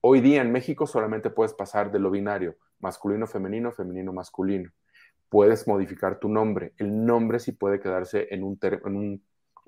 [0.00, 4.70] Hoy día en México solamente puedes pasar de lo binario, masculino, femenino, femenino, masculino.
[5.28, 6.72] Puedes modificar tu nombre.
[6.76, 9.22] El nombre sí puede quedarse en un, un,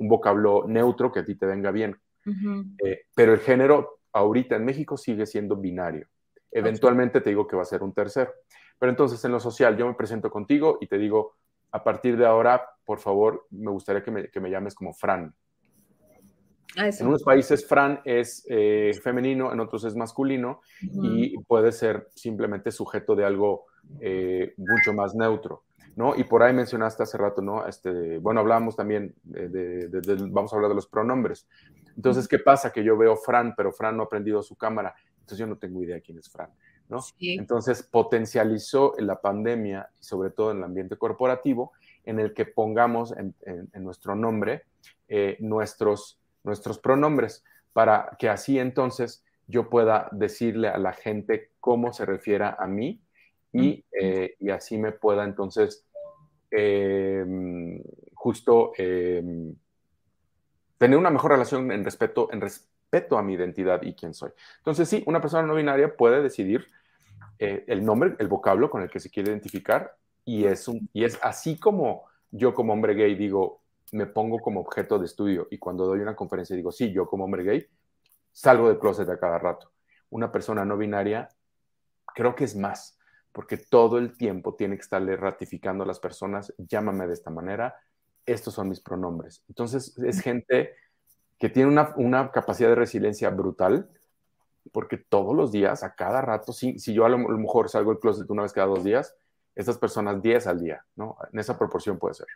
[0.09, 1.97] vocablo neutro que a ti te venga bien.
[2.85, 6.09] Eh, pero el género ahorita en México sigue siendo binario.
[6.51, 8.33] Eventualmente te digo que va a ser un tercero.
[8.79, 11.35] Pero entonces en lo social yo me presento contigo y te digo,
[11.73, 15.35] a partir de ahora, por favor, me gustaría que me, que me llames como Fran.
[16.77, 22.09] Ah, en unos países Fran es eh, femenino, en otros es masculino y puede ser
[22.15, 23.67] simplemente sujeto de algo
[24.01, 25.65] eh, mucho más neutro.
[25.97, 26.15] ¿no?
[26.15, 27.67] Y por ahí mencionaste hace rato, ¿no?
[27.67, 29.89] Este, bueno, hablábamos también de,
[30.31, 31.49] vamos a hablar de los pronombres.
[31.99, 32.73] Entonces, ¿qué pasa?
[32.73, 35.83] Que yo veo Fran, pero Fran no ha prendido su cámara, entonces yo no tengo
[35.83, 36.49] idea quién es Fran,
[36.89, 37.01] ¿no?
[37.19, 41.73] Entonces, potencializó en la pandemia, y sobre todo en el ambiente corporativo,
[42.05, 43.35] en el que pongamos en,
[43.83, 44.63] nuestro nombre
[45.09, 51.93] eh, nuestros nuestros pronombres, para que así entonces yo pueda decirle a la gente cómo
[51.93, 53.01] se refiera a mí
[53.53, 55.85] y, eh, así me pueda entonces
[56.51, 57.83] em,
[58.15, 58.73] justo
[60.79, 64.31] tener una mejor relación en respeto, en respeto a mi identidad y quién soy.
[64.59, 66.67] Entonces, sí, una persona no binaria puede decidir
[67.39, 71.05] eh, el nombre, el vocablo con el que se quiere identificar y es, un, y
[71.05, 73.63] es así como yo como hombre gay digo,
[73.93, 77.25] me pongo como objeto de estudio y cuando doy una conferencia digo, sí, yo como
[77.25, 77.67] hombre gay
[78.33, 79.73] salgo del closet a cada rato.
[80.11, 81.29] Una persona no binaria
[82.15, 82.99] creo que es más,
[83.33, 87.77] porque todo el tiempo tiene que estarle ratificando a las personas, llámame de esta manera,
[88.33, 89.43] estos son mis pronombres.
[89.49, 90.75] Entonces es gente
[91.39, 93.89] que tiene una, capacidad de resiliencia brutal,
[94.73, 98.01] porque todos los días, a cada rato, si, si yo a lo, mejor salgo del
[98.01, 99.15] closet una vez cada dos días,
[99.55, 101.17] estas personas 10 al día, ¿no?
[101.33, 102.27] En esa proporción puede ser.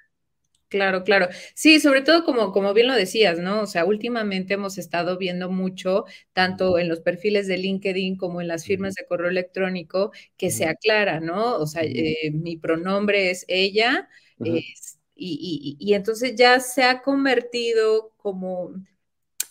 [0.73, 1.29] Claro, claro.
[1.55, 3.61] Sí, sobre todo como, como bien lo decías, ¿no?
[3.61, 8.49] O sea, últimamente hemos estado viendo mucho, tanto en los perfiles de LinkedIn como en
[8.49, 11.57] las firmas de correo electrónico, que se aclara, ¿no?
[11.57, 14.09] O sea, eh, mi pronombre es ella,
[15.79, 18.73] y, entonces ya se ha convertido como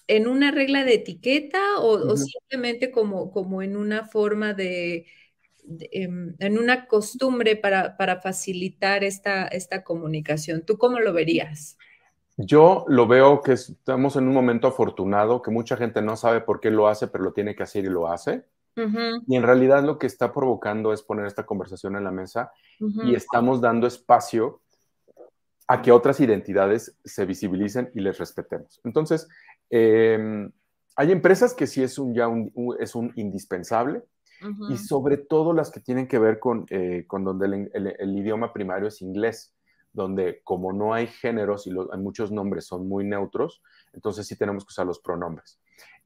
[0.08, 5.06] en una regla de etiqueta o, simplemente como, como en una forma de,
[5.92, 10.64] Em, en, una costumbre para, facilitar esta, esta comunicación.
[10.66, 11.78] ¿Tú cómo lo verías?
[12.38, 16.60] Yo lo veo que estamos en un momento afortunado, que mucha gente no sabe por
[16.60, 18.46] qué lo hace, pero lo tiene que hacer y lo hace.
[19.28, 23.14] Y en realidad lo que está provocando es poner esta conversación en la mesa y
[23.14, 24.62] estamos dando espacio
[25.72, 28.82] a que otras identidades se visibilicen y les respetemos.
[28.84, 29.30] Entonces,
[29.70, 30.52] em,
[30.98, 32.28] hay empresas que sí es un, ya
[32.78, 34.04] es un indispensable,
[34.70, 38.88] y sobre todo las que tienen que ver con, eh, con donde el, idioma primario
[38.88, 39.54] es inglés,
[39.94, 43.62] donde como no hay géneros y muchos nombres son muy neutros,
[43.94, 45.60] entonces sí tenemos que usar los pronombres.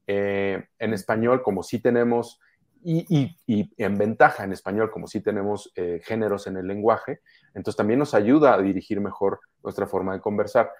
[0.06, 2.38] Eh, en español, como sí tenemos,
[2.88, 3.36] y,
[3.76, 7.20] en ventaja en español, como sí tenemos eh, géneros en el lenguaje,
[7.54, 10.70] entonces también nos ayuda a dirigir mejor nuestra forma de conversar.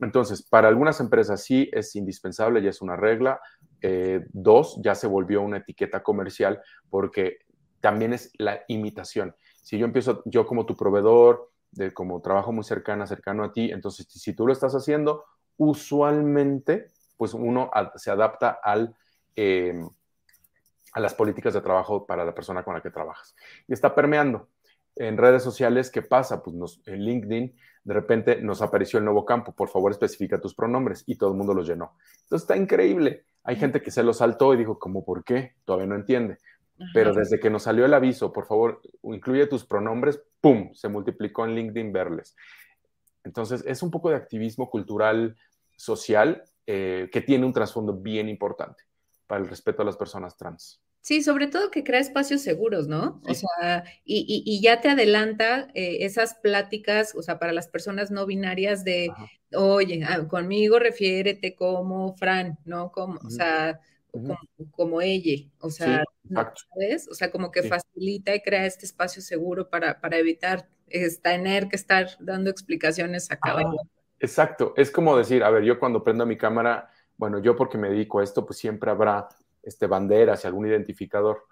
[0.00, 3.40] Entonces, para algunas empresas sí es indispensable, ya es una regla.
[3.80, 7.38] Eh, dos, ya se volvió una etiqueta comercial porque
[7.80, 9.34] también es la imitación.
[9.62, 13.70] Si yo empiezo, yo como tu proveedor, de, como trabajo muy cercana, cercano a ti,
[13.70, 15.24] entonces si tú lo estás haciendo,
[15.56, 18.94] usualmente, pues uno se adapta al,
[19.34, 19.88] em,
[20.96, 23.36] a las políticas de trabajo para la persona con la que trabajas.
[23.68, 24.48] Y está permeando.
[24.94, 26.42] En redes sociales, ¿qué pasa?
[26.42, 27.54] Pues nos, en LinkedIn
[27.84, 31.36] de repente nos apareció el nuevo campo, por favor especifica tus pronombres y todo el
[31.36, 31.98] mundo los llenó.
[32.22, 33.26] Entonces está increíble.
[33.44, 35.56] Hay gente que se lo saltó y dijo, ¿cómo por qué?
[35.66, 36.38] Todavía no entiende.
[36.94, 40.72] Pero desde que nos salió el aviso, por favor, incluye tus pronombres, ¡pum!
[40.72, 42.34] Se multiplicó en LinkedIn verles.
[43.22, 45.36] Entonces es un poco de activismo cultural,
[45.76, 48.82] social, eh, que tiene un trasfondo bien importante
[49.26, 50.80] para el respeto a las personas trans.
[51.06, 53.20] Sí, sobre todo que crea espacios seguros, ¿no?
[53.28, 58.26] O sea, y, ya te adelanta eh, esas pláticas, o sea, para las personas no
[58.26, 59.12] binarias de,
[59.54, 62.90] oye, ah, conmigo refiérete como Fran, ¿no?
[62.90, 63.78] Como, o sea,
[64.72, 67.06] como, ella, o sea, ¿sabes?
[67.08, 70.68] O sea, como que facilita y crea este espacio seguro para, para evitar
[71.22, 73.78] tener que estar dando explicaciones a cada uno.
[74.18, 77.90] Exacto, es como decir, a ver, yo cuando prendo mi cámara, bueno, yo porque me
[77.90, 79.28] dedico a esto, pues siempre habrá
[79.66, 81.44] este, banderas y algún identificador.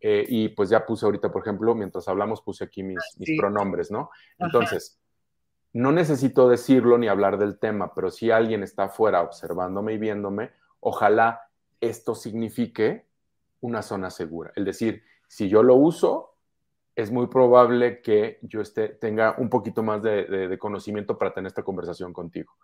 [0.00, 3.90] Eh, y pues ya puse ahorita, por ejemplo, mientras hablamos, puse aquí mis, ah, pronombres,
[3.90, 4.10] ¿no?
[4.38, 4.98] Entonces,
[5.72, 10.52] no necesito decirlo ni hablar del tema, pero si alguien está afuera observándome y viéndome,
[10.80, 11.42] ojalá
[11.80, 13.04] esto signifique
[13.60, 14.52] una zona segura.
[14.54, 16.36] Es decir, si yo lo uso,
[16.94, 21.62] es muy probable que yo esté, tenga un poquito más de, conocimiento para tener esta
[21.62, 22.54] conversación contigo,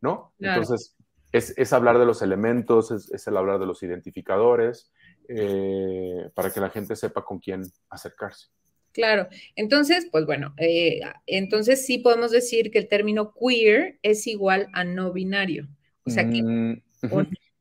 [0.00, 0.32] ¿no?
[0.38, 0.97] Entonces,
[1.32, 4.90] es, hablar de los elementos, es, el hablar de los identificadores,
[5.28, 8.48] eh, para que la gente sepa con quién acercarse.
[8.92, 14.68] Claro, entonces, pues bueno, eh, entonces sí podemos decir que el término queer es igual
[14.72, 15.68] a no binario.
[16.04, 16.82] O sea que, mm,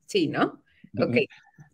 [0.05, 0.63] sí, ¿no?
[0.99, 1.17] Ok.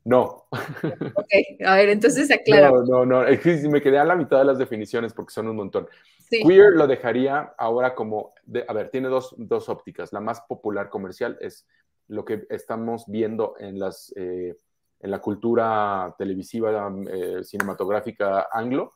[0.06, 0.48] No.
[1.16, 1.30] Ok,
[1.66, 2.70] a ver, entonces aclara.
[2.70, 5.48] No, no, no, es que me quedé a la mitad de las definiciones porque son
[5.48, 5.88] un montón.
[6.30, 8.34] Queer lo dejaría ahora como,
[8.68, 10.12] a ver, tiene dos, dos, ópticas.
[10.14, 11.68] La más popular comercial es
[12.08, 14.58] lo que estamos viendo en, las, eh,
[15.00, 18.94] en la cultura televisiva, eh, cinematográfica anglo,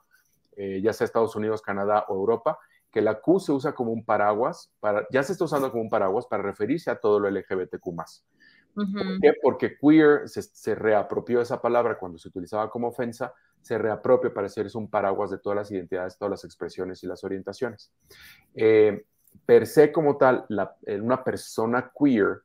[0.56, 2.58] eh, ya sea Estados Unidos, Canadá o Europa,
[2.91, 5.89] que la Q se usa como un paraguas, para, ya se está usando como un
[5.89, 7.93] paraguas para referirse a todo lo LGBTQ.
[8.86, 9.34] ¿Por qué?
[9.42, 14.48] Porque queer se, se, reapropió esa palabra cuando se utilizaba como ofensa, se reapropia para
[14.50, 17.92] ser un paraguas de todas las identidades, todas las expresiones y las orientaciones.
[18.54, 20.46] per se como tal,
[21.02, 22.42] una persona queer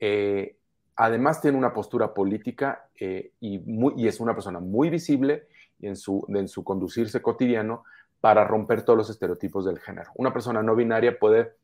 [0.00, 0.56] eh,
[0.96, 5.46] además tiene una postura política eh, y, es una persona muy visible
[5.80, 7.84] en su, en su conducirse cotidiano
[8.20, 10.10] para romper todos los estereotipos del género.
[10.16, 11.54] Una persona no binaria puede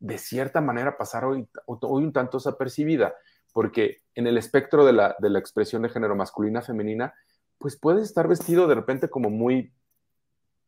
[0.00, 3.14] de cierta manera pasar hoy, hoy un tanto desapercibida,
[3.52, 7.14] porque en el espectro de la, de la expresión de género masculina, femenina,
[7.58, 9.72] pues puedes estar vestido de repente como muy,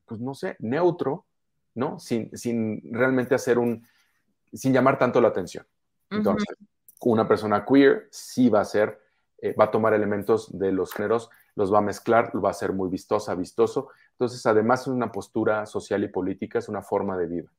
[0.04, 1.24] pues no sé, neutro,
[1.74, 1.98] ¿no?
[1.98, 3.86] Sin, sin realmente hacer un,
[4.52, 5.66] sin llamar tanto la atención.
[6.10, 6.46] Entonces,
[7.00, 9.00] una persona queer sí va a ser,
[9.38, 12.74] eh, va a tomar elementos de los géneros, los va a mezclar, va a ser
[12.74, 13.88] muy vistosa, vistoso.
[14.12, 17.52] Entonces, además es una postura social y política, es una forma de vida.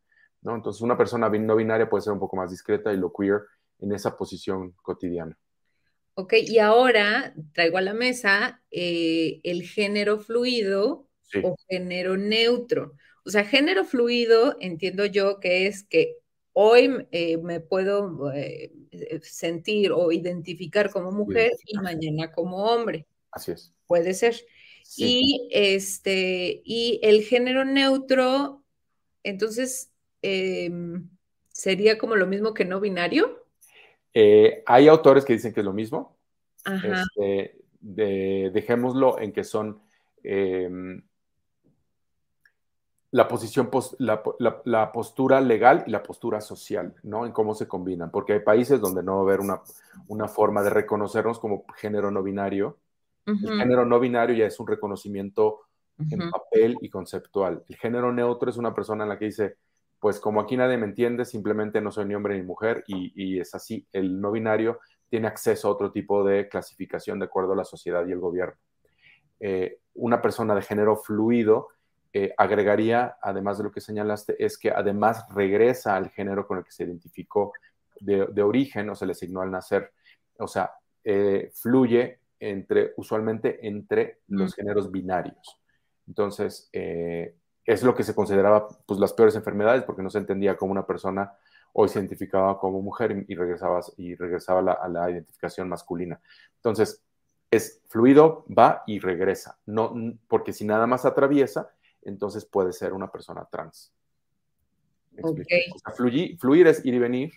[0.44, 0.56] ¿No?
[0.56, 3.42] Entonces, una persona no binaria puede ser un poco más discreta y lo queer
[3.80, 5.38] en esa posición cotidiana.
[6.16, 11.08] Ok, y ahora traigo a la mesa eh, el género fluido
[11.44, 12.94] o género neutro.
[13.26, 16.18] O sea, género fluido entiendo yo que es que
[16.52, 18.72] hoy eh, me puedo eh,
[19.22, 23.08] sentir o identificar como mujer y mañana como hombre.
[23.32, 23.74] Así es.
[23.88, 24.36] Puede ser.
[24.98, 28.64] Y este, y el género neutro,
[29.24, 29.93] entonces,
[30.24, 31.10] em,
[31.50, 33.46] sería como lo mismo que no binario.
[34.14, 36.18] Eh, hay autores que dicen que es lo mismo.
[36.66, 39.82] Este, dejémoslo en que son
[40.24, 41.04] em,
[43.12, 47.28] la posición, la, postura legal y la postura social, ¿no?
[47.28, 49.62] En cómo se combinan, porque hay países donde no va a haber una,
[50.08, 52.80] una forma de reconocernos como género no binario.
[53.26, 55.62] El género no binario ya es un reconocimiento
[56.00, 57.64] en papel y conceptual.
[57.70, 59.58] El género neutro es una persona en la que dice,
[60.04, 63.56] pues como aquí nadie me entiende, simplemente no soy ni hombre ni mujer y, es
[63.56, 63.88] así.
[63.94, 68.06] El no binario tiene acceso a otro tipo de clasificación de acuerdo a la sociedad
[68.06, 68.58] y el gobierno.
[69.40, 71.70] Eh, una persona de género fluido
[72.12, 76.66] eh, agregaría, además de lo que señalaste, es que además regresa al género con el
[76.66, 77.54] que se identificó
[78.02, 79.94] de, origen o se le asignó al nacer.
[80.38, 80.70] O sea,
[81.06, 85.62] eh, fluye entre, usualmente entre los géneros binarios.
[86.10, 87.36] Entonces, eh,
[87.66, 90.86] es lo que se consideraba pues, las peores enfermedades porque no se entendía como una
[90.86, 91.34] persona
[91.74, 96.20] o se identificaba como mujer y, regresaba, y regresaba a la, identificación masculina.
[96.58, 97.02] Entonces,
[97.50, 99.58] es fluido, va y regresa.
[99.66, 99.94] No,
[100.28, 101.72] porque si nada más atraviesa,
[102.04, 103.92] entonces puede ser una persona trans.
[105.22, 105.72] Okay.
[106.40, 107.34] fluir, es ir y venir.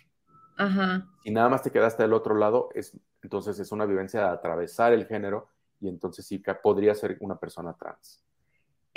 [0.57, 1.07] Ajá.
[1.23, 4.93] Y nada más te quedaste del otro lado, es, entonces es una vivencia de atravesar
[4.93, 8.23] el género y entonces sí podría ser una persona trans.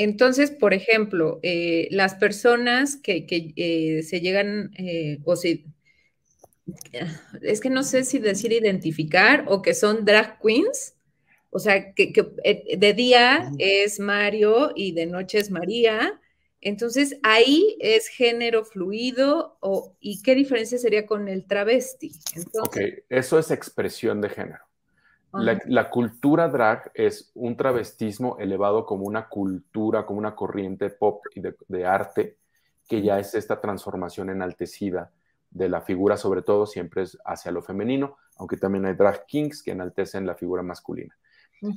[0.02, 5.66] Entonces, por ejemplo, eh, las personas que, eh, se llegan, eh, o si,
[7.42, 10.94] es que no sé si decir identificar o que son drag queens,
[11.50, 16.18] o sea, que, eh, de día es Mario y de noche es María.
[16.62, 22.10] Entonces, ahí es género fluido o, y qué diferencia sería con el travesti.
[22.58, 22.78] ok,
[23.10, 24.69] eso es expresión de género.
[25.32, 31.40] La, cultura drag es un travestismo elevado como una cultura, como una corriente pop y
[31.40, 32.38] de, arte,
[32.88, 35.12] que ya es esta transformación enaltecida
[35.50, 39.62] de la figura, sobre todo siempre es hacia lo femenino, aunque también hay drag kings
[39.62, 41.16] que enaltecen la figura masculina.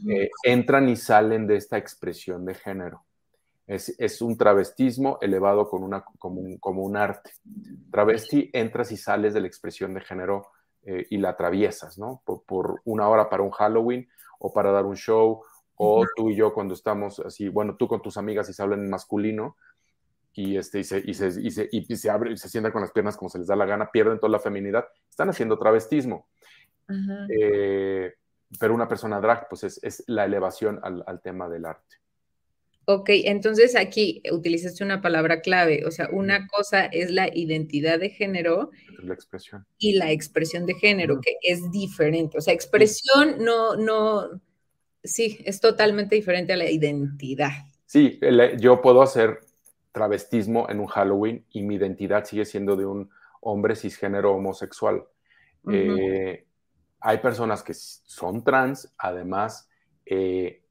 [0.10, 3.04] Eh, entran y salen de esta expresión de género.
[3.66, 7.32] Es, un travestismo elevado con una, como, un, arte.
[7.92, 10.48] Travesti, entras y sales de la expresión de género
[10.86, 12.22] eh, y la atraviesas, ¿no?
[12.26, 15.42] Por, una hora para un Halloween o para dar un show,
[15.76, 18.82] o tú y yo cuando estamos así, bueno, tú con tus amigas y se hablan
[18.82, 19.56] en masculino,
[20.34, 22.92] y, este, y, se, y, se, y, se, y se abre, se sientan con las
[22.92, 26.28] piernas como se les da la gana, pierden toda la feminidad, están haciendo travestismo.
[27.30, 28.14] Eh,
[28.60, 31.98] pero una persona drag, pues es, la elevación al, tema del arte.
[32.86, 38.10] Ok, entonces aquí utilizaste una palabra clave, o sea, una cosa es la identidad de
[38.10, 38.72] género.
[39.02, 39.66] La expresión.
[39.78, 42.38] Y la expresión de género, que es diferente.
[42.38, 44.42] O sea, expresión no, no,
[45.04, 47.52] sí, es totalmente diferente a la identidad.
[47.86, 48.20] Sí,
[48.60, 49.40] yo puedo hacer
[49.92, 53.10] travestismo en un Halloween y mi identidad sigue siendo de un
[53.42, 55.04] hombre cisgénero homosexual
[57.04, 59.70] hay personas que son trans, además,
[60.06, 60.63] eh,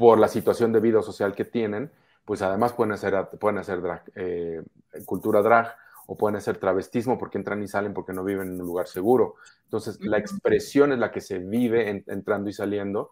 [0.00, 1.90] por la situación de vida social que tienen,
[2.24, 3.82] pues además pueden hacer, pueden hacer
[4.14, 4.62] eh,
[5.04, 5.76] cultura drag
[6.06, 9.34] o pueden hacer travestismo porque entran y salen porque no viven en un lugar seguro.
[9.64, 13.10] Entonces, la expresión es la que se vive entrando y saliendo,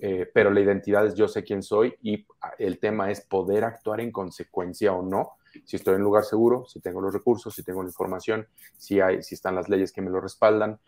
[0.00, 2.24] eh, pero la identidad es yo sé quién soy y
[2.58, 5.38] el tema es poder actuar en consecuencia o no.
[5.64, 9.00] Si estoy en un lugar seguro, si tengo los recursos, si tengo la información, si,
[9.00, 10.78] hay, si están las leyes que me lo respaldan,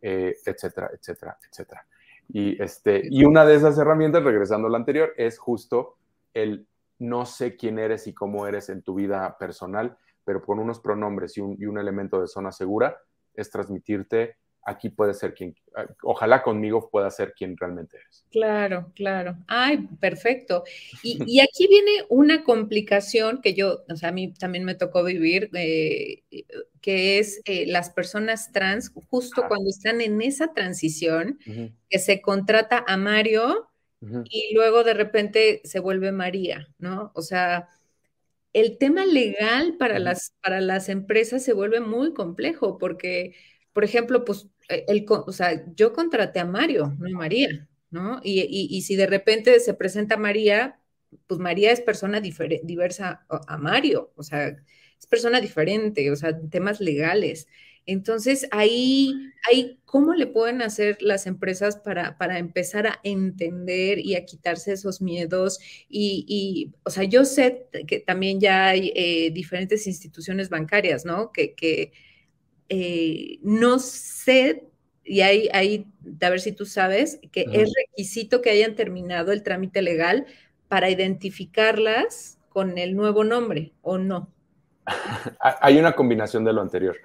[0.00, 1.84] eh, etcétera, etcétera, etcétera.
[2.32, 5.96] Y, este, y una de esas herramientas, regresando a la anterior, es justo
[6.34, 6.66] el
[6.98, 11.36] no sé quién eres y cómo eres en tu vida personal, pero con unos pronombres
[11.36, 12.98] y un, elemento de zona segura,
[13.34, 15.54] es transmitirte aquí puede ser quien,
[16.02, 18.24] ojalá conmigo pueda ser quien realmente eres.
[18.30, 19.36] Claro, claro.
[19.46, 20.64] Ay, perfecto.
[21.02, 25.50] Y, aquí viene una complicación que yo, o sea, a mí también me tocó vivir,
[25.54, 26.22] eh,
[26.80, 31.38] que es eh, las personas trans, justo cuando están en esa transición,
[31.88, 33.68] que se contrata a Mario
[34.24, 37.12] y luego de repente se vuelve María, ¿no?
[37.14, 37.68] O sea,
[38.52, 43.34] el tema legal para, las, para las empresas se vuelve muy complejo porque,
[43.72, 48.20] por ejemplo, pues, e, el, o sea, yo contraté a Mario, no a María, ¿no?
[48.22, 48.40] Y,
[48.70, 50.80] y, si de repente se presenta María,
[51.26, 56.80] pues María es persona diversa a Mario, o sea, es persona diferente, o sea, temas
[56.80, 57.48] legales.
[57.86, 59.14] Entonces, ahí,
[59.50, 64.72] ahí, ¿cómo le pueden hacer las empresas para, para empezar a entender y a quitarse
[64.72, 65.58] esos miedos?
[65.88, 71.32] Y, o sea, yo sé que también ya hay eh, diferentes instituciones bancarias, ¿no?
[71.32, 71.92] Que, que
[72.70, 74.64] eh, no sé,
[75.04, 75.86] y ahí, ahí,
[76.22, 80.26] a ver si tú sabes, que es requisito que hayan terminado el trámite legal
[80.68, 84.30] para identificarlas con el nuevo nombre, ¿o no?
[85.40, 86.96] hay una combinación de lo anterior.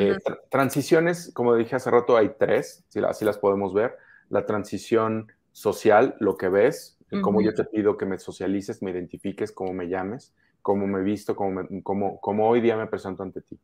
[0.00, 0.16] Eh,
[0.50, 3.96] transiciones, como dije hace rato, hay tres, si así las podemos ver.
[4.30, 9.52] La transición social, lo que ves, cómo yo te pido que me socialices, me identifiques,
[9.52, 13.60] cómo me llames, cómo me visto, cómo, cómo, hoy día me presento ante ti.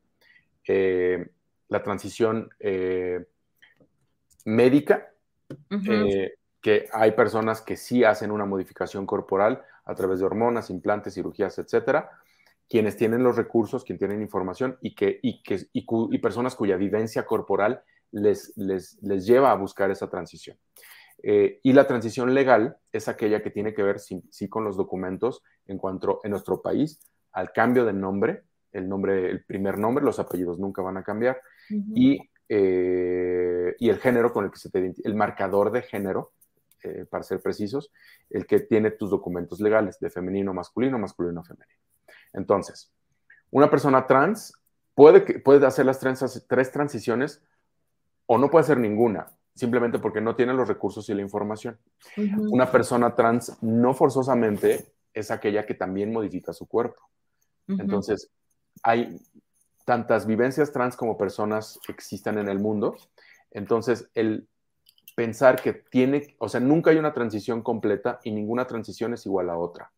[0.68, 1.26] Eh,
[1.70, 3.26] la transición eh,
[4.44, 5.08] médica,
[6.60, 11.58] que hay personas que sí hacen una modificación corporal a través de hormonas, implantes, cirugías,
[11.58, 12.10] etcétera
[12.70, 17.26] quienes tienen los recursos, quienes tienen información y, que, y, que, y, personas cuya vivencia
[17.26, 20.56] corporal les, les, les, lleva a buscar esa transición.
[21.20, 25.42] Eh, y la transición legal es aquella que tiene que ver sí, con los documentos
[25.66, 27.00] en cuanto en nuestro país
[27.32, 31.42] al cambio de nombre, el nombre, el primer nombre, los apellidos nunca van a cambiar,
[31.70, 32.18] y,
[32.48, 36.32] eh, y, el género con el que se te el marcador de género,
[36.82, 37.92] eh, para ser precisos,
[38.30, 41.78] el que tiene tus documentos legales de femenino, masculino, masculino, femenino.
[42.32, 42.92] Entonces,
[43.50, 44.52] una persona trans
[44.94, 47.42] puede, puede hacer las tres transiciones
[48.26, 51.78] o no puede hacer ninguna, simplemente porque no tiene los recursos y la información.
[52.50, 57.00] Una persona trans no forzosamente es aquella que también modifica su cuerpo.
[57.66, 58.30] Entonces,
[58.82, 59.20] hay
[59.90, 62.94] tantas vivencias trans como personas que existen en el mundo.
[63.50, 64.46] Entonces, el
[65.16, 69.50] pensar que tiene, o sea, nunca hay una transición completa y ninguna transición es igual
[69.50, 69.90] a otra.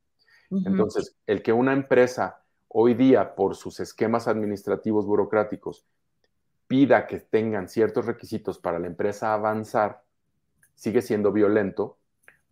[0.51, 5.85] Entonces, el que una empresa hoy día, por sus esquemas administrativos burocráticos,
[6.67, 10.05] pida que tengan ciertos requisitos para la empresa avanzar,
[10.75, 11.99] sigue siendo violento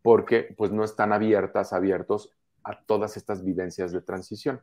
[0.02, 2.34] porque pues no están abiertas, abiertos
[2.64, 4.60] a todas estas vivencias de transición.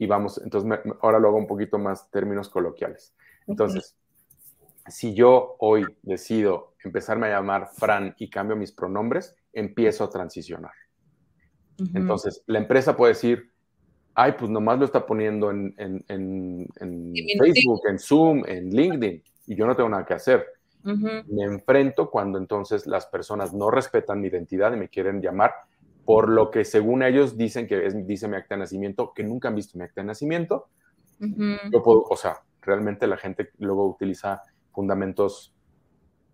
[0.00, 3.14] Y vamos, entonces ahora lo hago un poquito más términos coloquiales.
[3.46, 3.94] Entonces,
[4.86, 10.72] si yo hoy decido empezarme a llamar Fran y cambio mis pronombres, empiezo a transicionar.
[11.94, 13.52] Entonces, la empresa puede decir,
[14.14, 15.74] ay, pues nomás lo está poniendo en,
[16.78, 20.46] Facebook, en Zoom, en LinkedIn, y yo no tengo nada que hacer.
[20.82, 25.52] Me enfrento cuando entonces las personas no respetan mi identidad y me quieren llamar
[26.10, 29.46] por lo que según ellos dicen que es, dice mi acta de nacimiento, que nunca
[29.46, 30.66] han visto mi acta de nacimiento.
[31.20, 34.42] Yo puedo, o sea, realmente la gente luego utiliza
[34.72, 35.54] fundamentos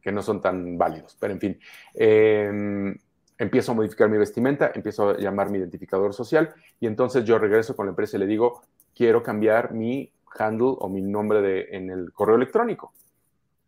[0.01, 1.61] que no son tan válidos, pero en fin.
[1.93, 2.97] Eh,
[3.37, 7.77] empiezo a modificar mi vestimenta, empiezo a llamar mi identificador social y entonces yo regreso
[7.77, 8.63] con la empresa y le digo,
[8.95, 12.95] quiero cambiar mi handle o mi nombre de, en el correo electrónico.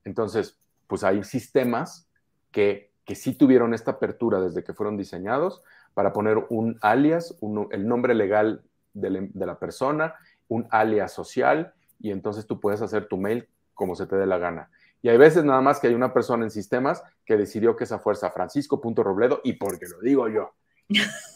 [0.05, 2.09] Entonces, pues hay sistemas
[2.51, 5.63] que, que sí tuvieron esta apertura desde que fueron diseñados
[5.99, 7.35] para poner un alias,
[7.73, 8.63] el nombre legal
[8.95, 10.15] de, de la persona,
[10.47, 14.39] un alias social y entonces tú puedes hacer tu mail como se te dé la
[14.39, 14.71] gana.
[15.03, 17.99] Y hay veces nada más que hay una persona en sistemas que decidió que esa
[17.99, 20.53] fuerza Francisco.robledo y porque lo digo yo.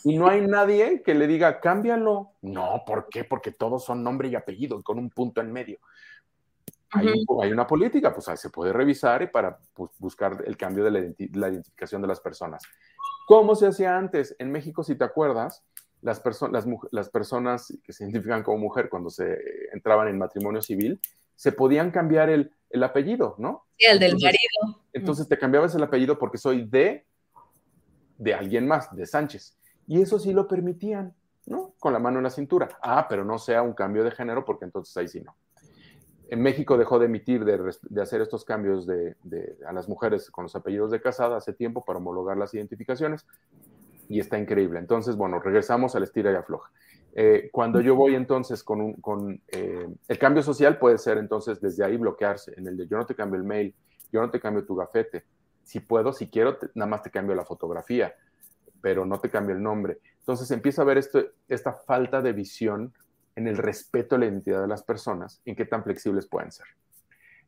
[0.04, 2.30] Y no hay nadie que le diga, cámbialo.
[2.42, 3.24] No, ¿por qué?
[3.24, 5.80] Porque todos son nombre y apellido con un punto en medio.
[6.92, 10.90] Hay, una política, pues ahí se puede revisar y para pues, buscar el cambio de
[11.32, 12.62] la, identificación de las personas.
[13.32, 14.36] ¿Cómo se hacía antes?
[14.38, 15.64] En México, si te acuerdas,
[16.02, 19.38] las, las, las personas que se identifican como mujer cuando se
[19.72, 21.00] entraban en matrimonio civil,
[21.34, 23.64] se podían cambiar el, el apellido, ¿no?
[23.78, 24.84] Sí, el del marido.
[24.92, 27.06] Entonces te cambiabas el apellido porque soy de,
[28.18, 29.56] de alguien más, de Sánchez.
[29.86, 31.14] Y eso sí lo permitían,
[31.46, 31.72] ¿no?
[31.78, 32.68] Con la mano en la cintura.
[32.82, 35.34] Ah, pero no sea un cambio de género porque entonces ahí sí no.
[36.32, 40.90] En México dejó de emitir, de, hacer estos cambios a las mujeres con los apellidos
[40.90, 43.26] de casada hace tiempo para homologar las identificaciones
[44.08, 44.78] y está increíble.
[44.78, 46.70] Entonces, bueno, regresamos al estira y afloja.
[47.14, 51.84] Eh, cuando yo voy entonces con, un, eh, el cambio social puede ser entonces desde
[51.84, 53.74] ahí bloquearse, en el de yo no te cambio el mail,
[54.10, 55.24] yo no te cambio tu gafete.
[55.64, 58.14] Si puedo, si quiero, nada más te cambio la fotografía,
[58.80, 59.98] pero no te cambio el nombre.
[60.20, 62.94] Entonces empieza a ver esto, esta falta de visión
[63.36, 66.66] en el respeto a la identidad de las personas, en qué tan flexibles pueden ser.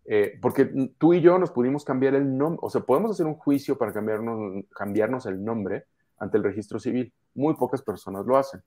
[0.06, 0.66] Eh, porque
[0.98, 3.92] tú y yo nos pudimos cambiar el nombre, o sea, podemos hacer un juicio para
[3.92, 5.86] cambiarnos, cambiarnos el nombre
[6.18, 7.12] ante el registro civil.
[7.34, 8.62] Muy pocas personas lo hacen.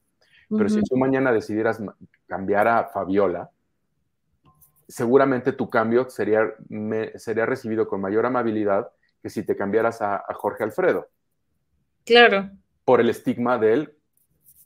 [0.49, 1.81] Pero si tú mañana decidieras
[2.25, 3.49] cambiar a Fabiola,
[4.87, 6.53] seguramente tu cambio sería,
[7.15, 8.89] sería recibido con mayor amabilidad
[9.21, 11.09] que si te cambiaras a, Jorge Alfredo.
[12.05, 12.49] Claro.
[12.85, 13.96] Por el estigma de él,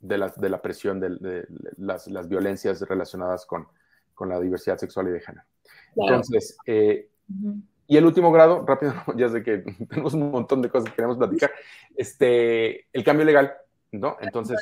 [0.02, 1.46] de la, de la presión, de,
[1.78, 3.66] las, las, violencias relacionadas con,
[4.14, 5.44] con, la diversidad sexual y de género.
[5.96, 7.08] Entonces, eh,
[7.86, 11.16] y el último grado, rápido, ya sé que tenemos un montón de cosas que queremos
[11.16, 11.52] platicar,
[11.96, 13.54] este, el cambio legal,
[13.92, 14.16] ¿no?
[14.20, 14.58] Entonces,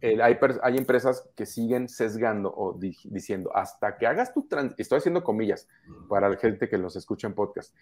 [0.00, 5.66] hay, empresas que siguen sesgando o diciendo, hasta que hagas tu estoy haciendo comillas
[6.08, 7.74] para la gente que nos escucha en podcast,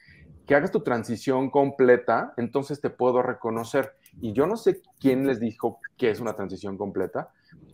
[0.47, 3.95] que hagas tu transición completa, entonces te puedo reconocer.
[4.21, 7.31] Y yo no sé quién les dijo que es una transición completa,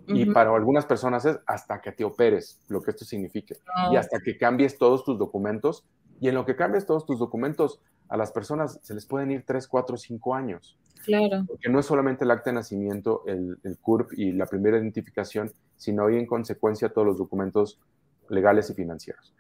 [0.07, 3.57] y para algunas personas es hasta que te operes, lo que esto signifique,
[3.91, 5.85] y hasta que cambies todos tus documentos,
[6.21, 9.45] y en lo que cambies todos tus documentos, a las personas se les pueden ir
[9.47, 10.79] 3, 4, 5 años.
[11.05, 11.45] Claro.
[11.49, 15.53] Porque no es solamente el acta de nacimiento, el, el CURP y la primera identificación,
[15.77, 17.81] sino hoy en consecuencia todos los documentos
[18.29, 19.35] legales y financieros.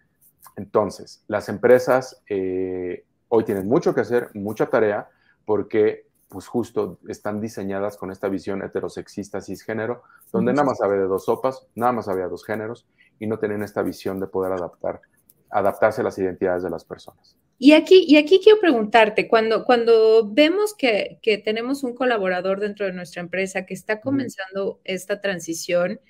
[0.57, 5.09] Entonces, las empresas eh, hoy tienen mucho que hacer, mucha tarea,
[5.44, 10.03] porque pues justo están diseñadas con esta visión heterosexista cisgénero,
[10.33, 12.87] donde nada más había de dos sopas, nada más había dos géneros,
[13.18, 15.03] y no tienen esta visión de poder adaptar,
[15.51, 17.37] adaptarse a las identidades de las personas.
[17.59, 22.93] Y aquí, y aquí quiero preguntarte, cuando, cuando vemos que, tenemos un colaborador dentro de
[22.93, 26.01] nuestra empresa que está comenzando esta transición,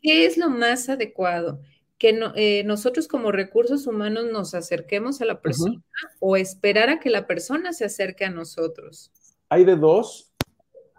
[0.00, 1.60] ¿qué es lo más adecuado?
[1.98, 5.82] ¿Que eh, nosotros como recursos humanos nos acerquemos a la persona
[6.18, 9.12] o esperar a que la persona se acerque a nosotros?
[9.48, 10.32] Hay de dos,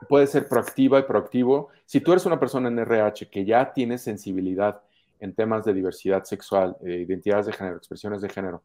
[0.07, 1.69] puede ser proactiva y proactivo.
[1.85, 4.81] Si tú eres una persona en RH que ya tiene sensibilidad
[5.19, 8.63] en temas de diversidad sexual, eh, identidades de género, expresiones de género,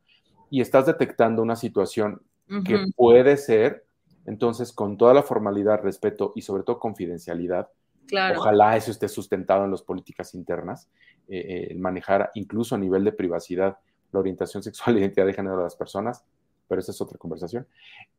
[0.50, 2.20] y estás detectando una situación
[2.66, 3.86] que puede ser,
[4.26, 7.70] entonces con toda la formalidad, respeto y sobre todo confidencialidad,
[8.36, 10.90] ojalá eso esté sustentado en las políticas internas,
[11.28, 13.78] eh, eh, el manejar incluso a nivel de privacidad
[14.12, 16.24] la orientación sexual e identidad de género de las personas,
[16.68, 17.66] pero esa es otra conversación,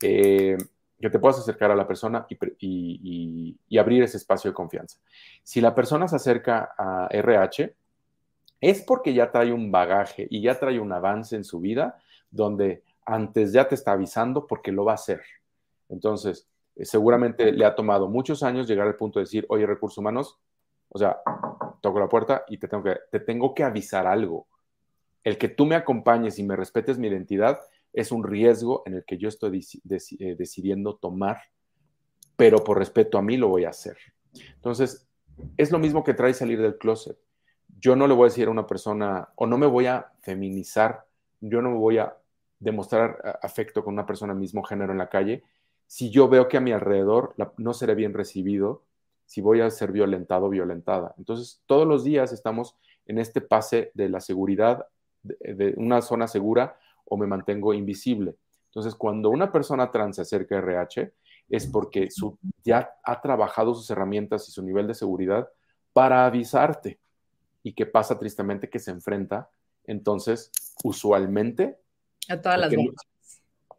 [0.02, 0.58] eh,
[1.00, 5.00] que te puedas acercar a la persona y, abrir ese espacio de confianza.
[5.44, 7.74] Si la persona se acerca a RH,
[8.62, 12.00] es porque ya trae un bagaje y ya trae un avance en su vida
[12.32, 15.22] donde antes ya te está avisando porque lo va a hacer.
[15.90, 19.98] Entonces, eh, seguramente le ha tomado muchos años llegar al punto de decir, oye, recursos
[19.98, 20.40] humanos,
[20.90, 21.20] o sea,
[21.82, 24.48] toco la puerta y te tengo que, te tengo que avisar algo.
[25.24, 27.60] El que tú me acompañes y me respetes mi identidad
[27.94, 29.66] es un riesgo en el que yo estoy
[30.20, 31.38] eh, decidiendo tomar,
[32.36, 33.98] pero por respeto a mí lo voy a hacer.
[34.56, 35.08] Entonces,
[35.58, 37.18] es lo mismo que trae salir del closet.
[37.80, 41.06] Yo no le voy a decir a una persona, o no me voy a feminizar,
[41.40, 42.18] yo no me voy a
[42.60, 45.44] demostrar afecto con una persona mismo género en la calle,
[45.86, 48.84] si yo veo que a mi alrededor no seré bien recibido,
[49.26, 51.14] si voy a ser violentado o violentada.
[51.18, 54.88] Entonces, todos los días estamos en este pase de la seguridad,
[55.22, 58.36] de, una zona segura o me mantengo invisible.
[58.66, 61.14] Entonces, cuando una persona trans se acerca a RH,
[61.50, 65.48] es porque su, ya ha trabajado sus herramientas y su nivel de seguridad
[65.94, 67.00] para avisarte.
[67.62, 69.50] Y que pasa tristemente que se enfrenta,
[69.86, 70.52] entonces,
[70.84, 71.78] usualmente
[72.30, 72.74] a todas las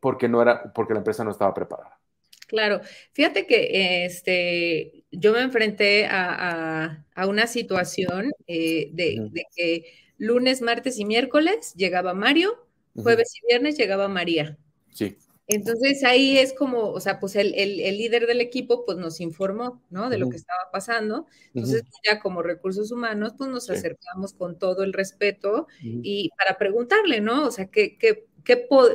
[0.00, 1.98] Porque no era, porque la empresa no estaba preparada.
[2.46, 2.80] Claro,
[3.12, 11.04] fíjate que este, yo me enfrenté a, una situación eh, de, que lunes, martes y
[11.04, 12.63] miércoles llegaba Mario,
[12.94, 14.58] jueves y viernes llegaba María.
[14.92, 15.16] Sí.
[15.46, 20.08] Entonces ahí es como, o sea, pues el, líder del equipo pues nos informó, ¿no?
[20.08, 21.26] De lo que estaba pasando.
[21.52, 27.20] Entonces ya como recursos humanos pues nos acercamos con todo el respeto y para preguntarle,
[27.20, 27.46] ¿no?
[27.46, 28.26] O sea, ¿qué, qué,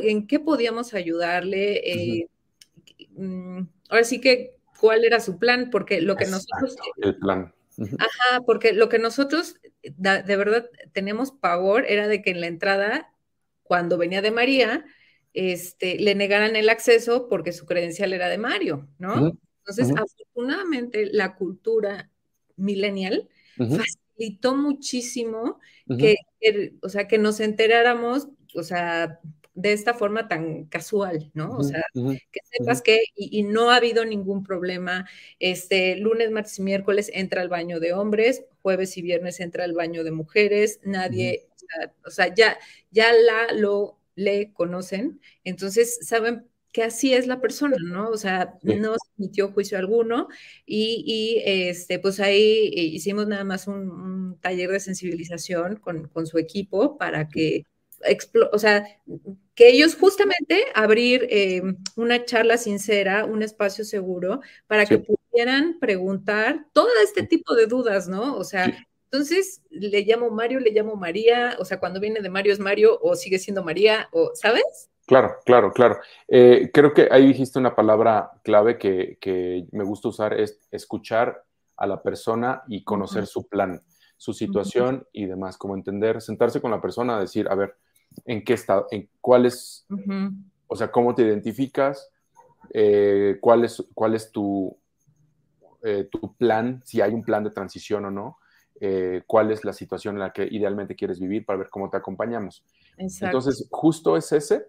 [0.01, 1.81] en qué podíamos ayudarle?
[1.85, 2.27] Eh,
[3.11, 5.69] mm, ahora sí que, ¿cuál era su plan?
[5.71, 6.75] Porque lo que nosotros...
[6.97, 7.53] El plan.
[7.97, 13.13] Ajá, porque lo que nosotros de verdad tenemos pavor era de que en la entrada,
[13.69, 14.83] cuando venía de María,
[15.35, 19.37] este, le negaran el acceso porque su credencial era de Mario, ¿no?
[19.59, 22.09] Entonces, afortunadamente, la cultura
[22.55, 25.59] millennial facilitó muchísimo
[25.99, 26.15] que,
[26.81, 29.19] o sea, que nos enteráramos, o sea,
[29.53, 31.55] de esta forma tan casual, ¿no?
[31.55, 35.07] O sea, que sepas que, y, no ha habido ningún problema,
[35.37, 39.73] este, lunes, martes y miércoles entra al baño de hombres, jueves y viernes entra al
[39.73, 41.48] baño de mujeres, nadie,
[42.05, 42.57] o sea, ya,
[42.91, 48.09] ya la, lo, le conocen, entonces saben que así es la persona, ¿no?
[48.09, 50.27] O sea, no se emitió juicio alguno
[50.65, 57.27] y, este, pues ahí hicimos nada más un, taller de sensibilización con, su equipo para
[57.27, 57.63] que,
[58.51, 58.85] o sea,
[59.55, 61.61] que ellos justamente abrir eh,
[61.95, 68.07] una charla sincera, un espacio seguro para que pudieran preguntar todo este tipo de dudas,
[68.07, 68.37] ¿no?
[68.37, 72.53] O sea, entonces le llamo Mario, le llamo María, o sea, cuando viene de Mario
[72.53, 74.89] es Mario o sigue siendo María, o, ¿sabes?
[75.07, 75.97] Claro, claro, claro.
[76.27, 81.43] Eh, creo que ahí dijiste una palabra clave que, me gusta usar, es escuchar
[81.77, 83.81] a la persona y conocer su plan,
[84.17, 87.75] su situación y demás, como entender, sentarse con la persona, decir, a ver,
[88.25, 89.87] ¿en qué estado, en cuál es,
[90.67, 92.11] o sea, cómo te identificas,
[92.71, 94.77] eh, cuál, es, cuál es tu,
[95.81, 98.37] eh, tu plan, si hay un plan de transición o no,
[99.27, 102.63] cuál es la situación en la que idealmente quieres vivir para ver cómo te acompañamos.
[102.97, 104.67] Entonces, justo es ese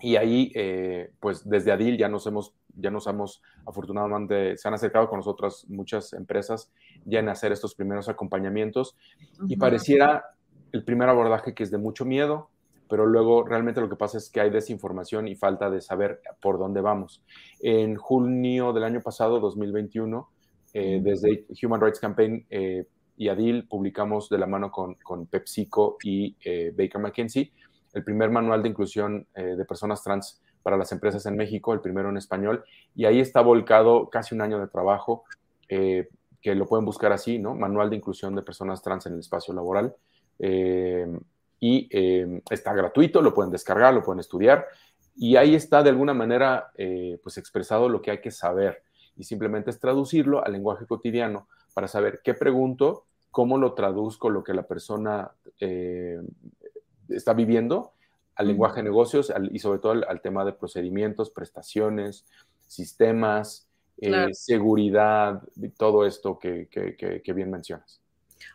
[0.00, 4.74] y ahí, eh, pues desde Adil ya nos hemos, ya nos hemos, afortunadamente, se han
[4.74, 6.70] acercado con nosotras muchas empresas
[7.04, 8.96] ya en hacer estos primeros acompañamientos.
[9.48, 10.24] Y pareciera
[10.72, 12.50] el primer abordaje que es de mucho miedo,
[12.88, 16.58] pero luego realmente lo que pasa es que hay desinformación y falta de saber por
[16.58, 17.22] dónde vamos.
[17.60, 20.30] En junio del año pasado, 2021,
[20.74, 22.86] eh, desde Human Rights Campaign eh,
[23.18, 26.36] y Adil publicamos de la mano con, PepsiCo y
[26.72, 27.52] Baker McKenzie
[27.92, 31.80] el primer manual de inclusión eh, de personas trans para las empresas en México, el
[31.80, 32.64] primero en español,
[32.94, 35.24] y ahí está volcado casi un año de trabajo,
[35.68, 36.08] eh,
[36.40, 37.54] que lo pueden buscar así, ¿no?
[37.54, 39.94] Manual de inclusión de personas trans en el espacio laboral.
[40.38, 41.06] Eh,
[41.60, 41.88] y
[42.48, 44.66] está gratuito, lo pueden descargar, lo pueden estudiar,
[45.16, 46.70] y ahí está de alguna manera
[47.20, 48.84] pues expresado lo que hay que saber,
[49.16, 54.42] y simplemente es traducirlo al lenguaje cotidiano para saber qué pregunto, cómo lo traduzco lo
[54.42, 55.32] que la persona
[57.08, 57.92] está viviendo
[58.34, 62.24] al lenguaje de negocios y sobre todo al, tema de procedimientos, prestaciones,
[62.66, 63.68] sistemas,
[64.00, 65.42] eh, seguridad,
[65.76, 66.68] todo esto que,
[67.34, 68.00] bien mencionas.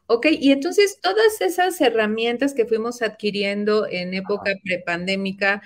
[0.08, 5.62] Ok, y entonces todas esas herramientas que fuimos adquiriendo en época prepandémica,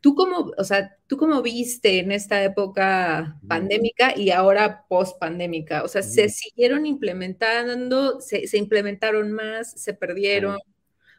[0.00, 5.84] ¿tú cómo, o sea, tú cómo viste en esta época pandémica y ahora post-pandémica?
[5.84, 10.58] O sea, ¿se siguieron implementando, se, implementaron más, se perdieron?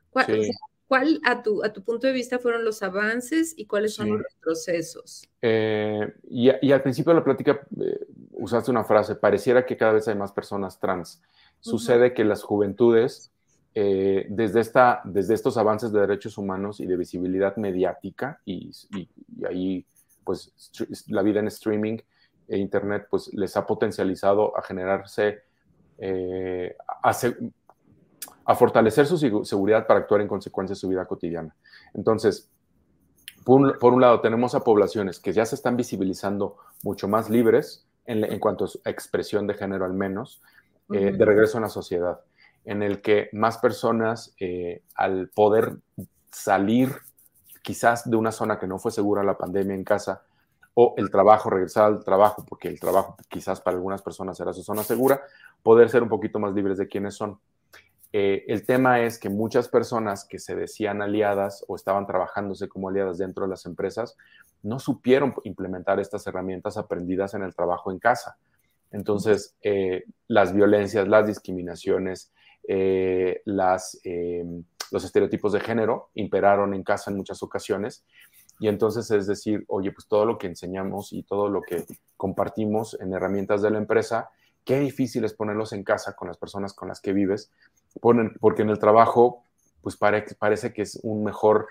[0.10, 4.36] ¿Cuál, a tu, a tu punto de vista, fueron los avances y cuáles son los
[4.42, 5.30] procesos?
[5.42, 10.08] Eh, y, al principio de la plática eh, usaste una frase, pareciera que cada vez
[10.08, 11.22] hay más personas trans.
[11.60, 13.32] Sucede que las juventudes,
[13.76, 18.72] eh, desde, esta, desde estos avances de derechos humanos y de visibilidad mediática, y,
[19.48, 19.86] ahí
[20.24, 20.54] pues
[21.08, 21.98] la vida en streaming
[22.48, 25.44] e internet pues les ha potencializado a generarse,
[27.04, 27.14] a,
[28.46, 31.56] a fortalecer su seguridad para actuar en consecuencia de su vida cotidiana.
[31.94, 32.50] Entonces,
[33.46, 38.40] por un, lado, tenemos a poblaciones que ya se están visibilizando mucho más libres en,
[38.40, 40.42] cuanto a expresión de género al menos,
[40.92, 42.20] eh, de regreso a la sociedad,
[42.66, 45.78] en el que más personas, eh, al poder
[46.32, 46.96] salir
[47.62, 50.24] quizás de una zona que no fue segura la pandemia en casa,
[50.74, 54.64] o el trabajo, regresar al trabajo, porque el trabajo quizás para algunas personas era su
[54.64, 55.22] zona segura,
[55.62, 57.40] poder ser un poquito más libres de quienes son.
[58.12, 62.90] Eh, el tema es que muchas personas que se decían aliadas o estaban trabajándose como
[62.90, 64.18] aliadas dentro de las empresas
[64.64, 68.38] no supieron implementar estas herramientas aprendidas en el trabajo en casa.
[68.92, 72.32] Entonces, eh, las violencias, las discriminaciones,
[72.72, 73.42] eh,
[74.92, 78.06] los estereotipos de género imperaron en casa en muchas ocasiones.
[78.60, 82.98] Y entonces es decir, oye, pues todo lo que enseñamos y todo lo que compartimos
[83.00, 84.30] en herramientas de la empresa,
[84.66, 87.52] qué difícil es ponerlos en casa con las personas con las que vives
[88.02, 89.44] porque en el trabajo,
[89.82, 91.68] pues parece que es un mejor,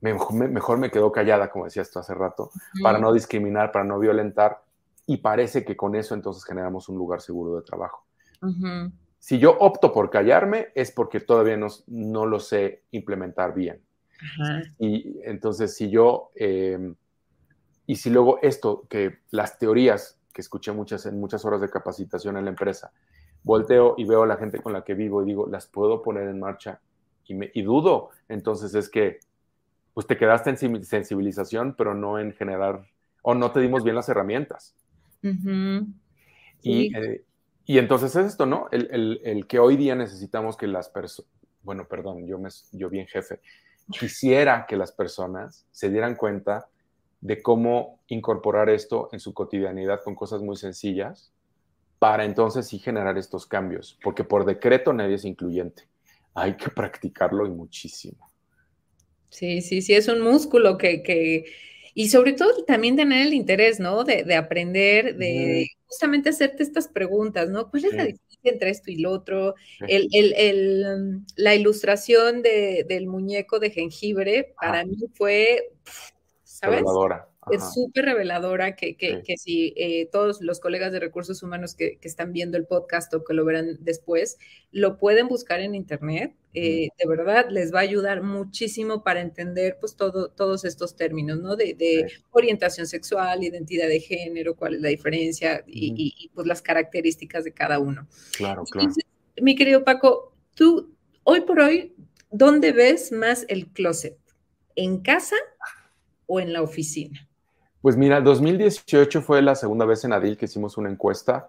[0.00, 2.50] mejor, me quedo callada, como decías tú hace rato,
[2.82, 4.62] para no discriminar, para no violentar,
[5.06, 8.04] y parece que con eso entonces generamos un lugar seguro de trabajo.
[9.20, 13.82] Si yo opto por callarme es porque todavía no, no lo sé implementar bien.
[14.78, 16.94] Y entonces si yo, em,
[17.86, 22.38] y si luego esto, que las teorías que escuché muchas en muchas horas de capacitación
[22.38, 22.92] en la empresa,
[23.42, 26.26] volteo y veo a la gente con la que vivo y digo, las puedo poner
[26.28, 26.80] en marcha
[27.26, 28.10] y, me, y dudo.
[28.28, 29.20] Entonces es que,
[29.92, 32.86] pues te quedaste en sensibilización, pero no en generar,
[33.22, 34.74] o no te dimos bien las herramientas.
[36.62, 37.24] y, eh,
[37.66, 38.68] y, entonces es esto, ¿no?
[38.72, 41.30] El, el, el que hoy día necesitamos que las personas,
[41.62, 43.40] bueno, perdón, yo, me, yo bien jefe,
[43.90, 46.68] quisiera que las personas se dieran cuenta
[47.20, 51.32] de cómo incorporar esto en su cotidianidad con cosas muy sencillas
[51.98, 55.84] para entonces sí generar estos cambios, porque por decreto nadie es incluyente.
[56.34, 58.30] Hay que practicarlo y muchísimo.
[59.28, 61.44] Sí, sí, sí, es un músculo que, que
[61.94, 64.04] y sobre todo también tener el interés, ¿no?
[64.04, 67.70] De, de aprender, de justamente hacerte estas preguntas, ¿no?
[67.70, 69.54] ¿Cuál es la diferencia entre esto y lo otro?
[69.88, 75.70] El, el, el, la ilustración de, del muñeco de jengibre para mí fue,
[76.44, 76.82] ¿sabes?
[77.52, 81.98] Es súper reveladora que, que, que si eh, todos los colegas de recursos humanos que,
[81.98, 84.38] que, están viendo el podcast o que lo verán después,
[84.72, 86.34] lo pueden buscar en internet.
[86.52, 91.38] Eh, de verdad, les va a ayudar muchísimo para entender pues todo, todos estos términos,
[91.38, 91.56] ¿no?
[91.56, 96.62] De, de orientación sexual, identidad de género, cuál es la diferencia y, y, pues las
[96.62, 98.08] características de cada uno.
[98.36, 98.90] Claro, claro.
[99.40, 100.94] mi querido Paco, tú
[101.24, 101.94] hoy por hoy,
[102.30, 104.18] ¿dónde ves más el closet?
[104.74, 105.36] ¿En casa
[106.26, 107.29] o en la oficina?
[107.82, 111.48] Pues mira, 2018 fue la segunda vez en Adil que hicimos una encuesta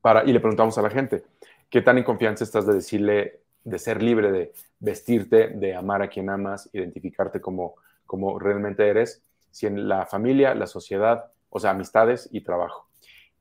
[0.00, 1.24] para, y le preguntamos a la gente,
[1.68, 6.08] ¿qué tan en confianza estás de decirle, de ser libre, de vestirte, de amar a
[6.08, 7.74] quien amas, identificarte como,
[8.06, 12.88] como realmente eres, si en la familia, la sociedad, o sea, amistades y trabajo?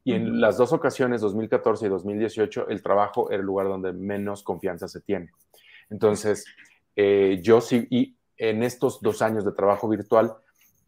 [0.03, 4.43] Y en las dos ocasiones, 2014 y 2018, el trabajo era el lugar donde menos
[4.43, 5.31] confianza se tiene.
[5.89, 6.45] Entonces,
[6.97, 10.35] eh, yo sí, y en estos dos años de trabajo virtual,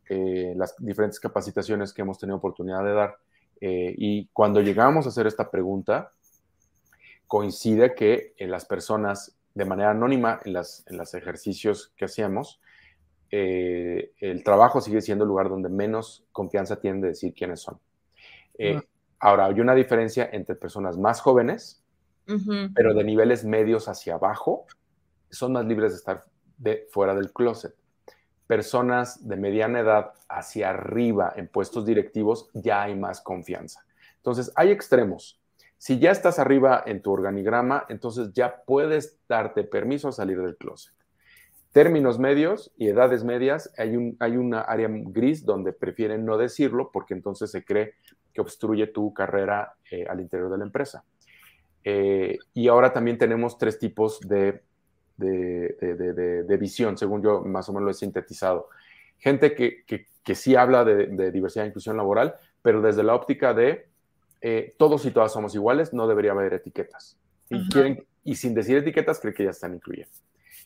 [0.10, 3.18] eh, las diferentes capacitaciones que hemos tenido oportunidad de dar.
[3.60, 6.12] Eh, y cuando llegamos a hacer esta pregunta,
[7.28, 12.60] coincide que en las personas, de manera anónima, en, las, en los ejercicios que hacíamos,
[13.30, 17.80] eh, el trabajo sigue siendo el lugar donde menos confianza tienen de decir quiénes son.
[19.20, 21.84] Ahora, hay una diferencia entre personas más jóvenes,
[22.74, 24.66] pero de niveles medios hacia abajo,
[25.30, 26.24] son más libres de estar
[26.58, 27.76] de, fuera del closet
[28.52, 33.86] personas de mediana edad hacia arriba en puestos directivos, ya hay más confianza.
[34.18, 35.40] Entonces, hay extremos.
[35.78, 40.58] Si ya estás arriba en tu organigrama, entonces ya puedes darte permiso a salir del
[40.58, 40.94] closet.
[41.72, 46.90] Términos medios y edades medias, hay, un, hay una área gris donde prefieren no decirlo
[46.92, 47.94] porque entonces se cree
[48.34, 51.06] que obstruye tu carrera eh, al interior de la empresa.
[51.86, 54.62] Eh, y ahora también tenemos tres tipos de
[55.22, 58.70] de, visión, según yo más o menos lo he sintetizado.
[59.18, 63.88] Gente que, que, sí habla de, diversidad e inclusión laboral, pero desde la óptica de
[64.42, 67.18] eh, todos y todas somos iguales, no debería haber etiquetas.
[67.50, 70.12] Y, quieren, y sin decir etiquetas, creen que ya están incluyendo.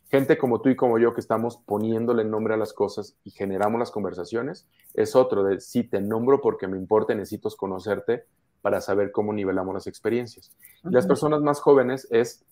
[0.10, 3.80] Gente como tú y como yo que estamos poniéndole nombre a las cosas y generamos
[3.80, 8.26] las conversaciones, es otro de si te nombro porque me importa, necesito conocerte
[8.62, 10.52] para saber cómo nivelamos las experiencias.
[10.84, 12.46] Las personas más jóvenes es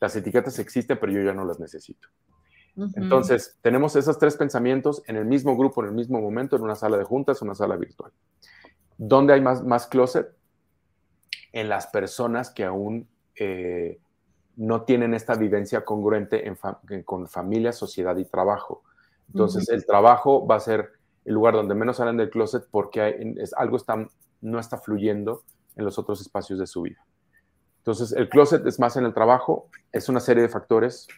[0.00, 2.08] las etiquetas existen, pero yo ya no las necesito.
[2.94, 6.74] Entonces, tenemos esos tres pensamientos en el mismo grupo, en el mismo momento, en una
[6.74, 8.12] sala de juntas, una sala virtual.
[8.96, 10.28] ¿Dónde hay más, más closet?
[11.52, 13.98] En las personas que aún eh,
[14.56, 16.44] no tienen esta vivencia congruente
[17.04, 18.82] con familia, sociedad y trabajo.
[19.28, 20.90] Entonces, el trabajo va a ser
[21.24, 24.06] el lugar donde menos salen del closet porque es, algo está,
[24.40, 25.44] no está fluyendo
[25.76, 27.04] en los otros espacios de su vida.
[27.80, 31.08] Entonces, el closet es más en el trabajo, es una serie de factores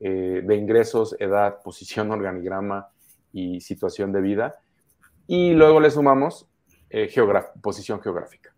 [0.00, 2.88] eh, de ingresos, edad, posición, organigrama
[3.34, 4.58] y situación de vida.
[5.26, 6.48] Y luego le sumamos
[6.88, 7.12] eh,
[7.60, 8.54] posición geográfica,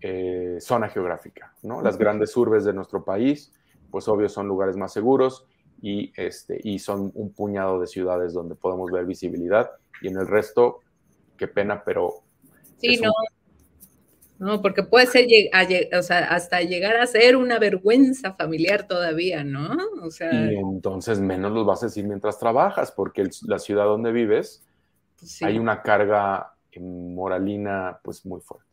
[0.00, 1.82] eh, zona geográfica, ¿no?
[1.82, 3.52] Las grandes urbes de nuestro país,
[3.90, 5.44] pues obvio son lugares más seguros
[5.80, 9.68] y, este, y son un puñado de ciudades donde podemos ver visibilidad
[10.00, 10.78] y en el resto,
[11.36, 12.22] qué pena, pero...
[12.78, 13.10] Sí, no,
[14.42, 14.60] ¿no?
[14.60, 15.26] Porque puede ser,
[15.96, 19.76] o sea, hasta llegar a ser una vergüenza familiar todavía, ¿no?
[20.02, 24.10] O sea, y entonces menos los vas a decir mientras trabajas, porque la ciudad donde
[24.10, 24.64] vives
[25.20, 28.66] pues hay una carga moralina pues muy fuerte.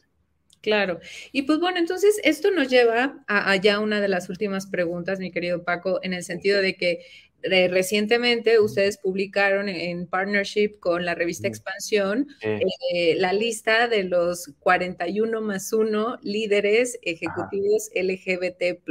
[0.62, 1.00] Claro.
[1.32, 5.20] Y pues bueno, entonces esto nos lleva a, a, ya una de las últimas preguntas,
[5.20, 7.06] mi querido Paco, en el sentido de que
[7.44, 15.42] recientemente ustedes publicaron en partnership con la revista Expansión eh, la lista de los 41
[15.42, 18.82] más 1 líderes ejecutivos LGBT.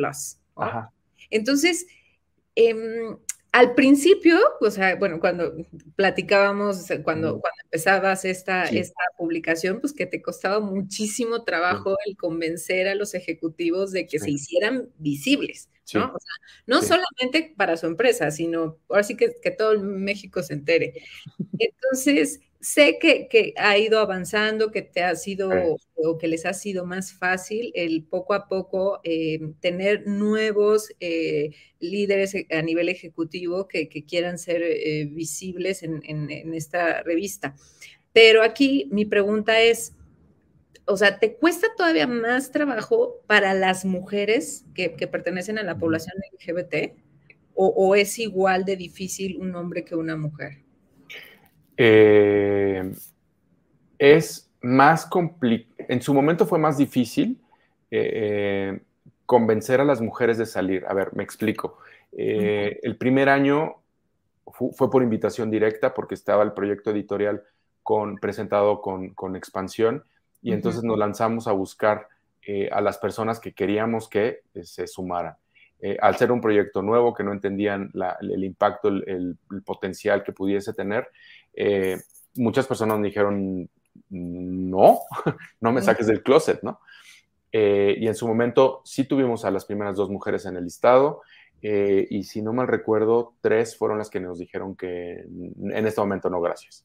[1.31, 1.87] Entonces,
[2.55, 3.19] em,
[3.53, 5.53] al principio, o sea, bueno, cuando
[5.97, 12.89] platicábamos, cuando, cuando empezabas esta, esta publicación, pues que te costaba muchísimo trabajo el convencer
[12.89, 15.71] a los ejecutivos de que se hicieran visibles.
[15.95, 16.05] ¿no?
[16.05, 16.33] O sea,
[16.67, 20.95] no solamente para su empresa, sino ahora sí que, que todo México se entere.
[21.59, 25.51] Entonces, sé que, que, ha ido avanzando, que te ha sido
[25.95, 31.51] o que les ha sido más fácil el poco a poco eh, tener nuevos eh,
[31.81, 37.57] líderes a nivel ejecutivo que, que quieran ser eh, visibles en, en, en esta revista.
[38.13, 39.95] Pero aquí mi pregunta es,
[40.85, 46.15] o sea, ¿te cuesta todavía más trabajo para las mujeres que, pertenecen a la población
[46.33, 46.99] LGBT?
[47.61, 50.68] o, es igual de difícil un hombre que una mujer?
[51.79, 52.93] Eh,
[53.99, 57.41] es más complicado, en su momento fue más difícil
[57.91, 58.81] eh,
[59.25, 60.85] convencer a las mujeres de salir.
[60.87, 61.79] A ver, me explico.
[62.13, 63.77] El primer año
[64.73, 67.43] fue por invitación directa porque estaba el proyecto editorial
[67.83, 70.05] con, presentado con, con expansión
[70.43, 72.09] y entonces nos lanzamos a buscar
[72.43, 75.37] eh, a las personas que queríamos que eh, se sumaran.
[75.81, 80.73] Eh, al ser un proyecto nuevo, que no entendían el, impacto, el, potencial que pudiese
[80.73, 81.09] tener,
[82.35, 83.69] muchas personas nos dijeron,
[84.11, 85.01] no,
[85.61, 86.81] no me saques del closet, ¿no?
[87.51, 91.23] y en su momento sí tuvimos a las primeras dos mujeres en el listado,
[91.61, 96.31] y si no mal recuerdo, tres fueron las que nos dijeron que en este momento
[96.31, 96.85] no, gracias.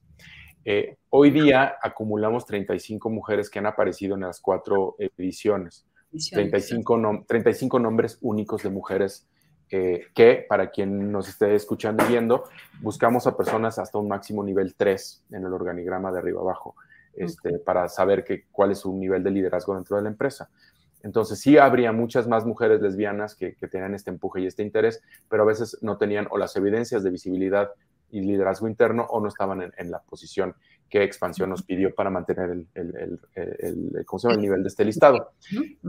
[0.66, 5.86] Eh, hoy día acumulamos 35 mujeres que han aparecido en las cuatro ediciones.
[6.32, 9.28] 35, 35 nombres únicos de mujeres
[9.76, 12.44] eh, que, para quien nos esté escuchando y viendo,
[12.80, 16.76] buscamos a personas hasta un máximo nivel 3 en el organigrama de arriba abajo,
[17.16, 20.52] este, para saber que, cuál es su nivel de liderazgo dentro de la empresa.
[21.02, 25.02] Entonces sí habría muchas más mujeres lesbianas que, que tenían este empuje y este interés,
[25.28, 27.72] pero a veces no tenían o las evidencias de visibilidad
[28.12, 30.54] y liderazgo interno o no estaban en, la posición
[30.88, 35.32] que Expansión nos pidió para mantener el, el, el, el nivel de este listado.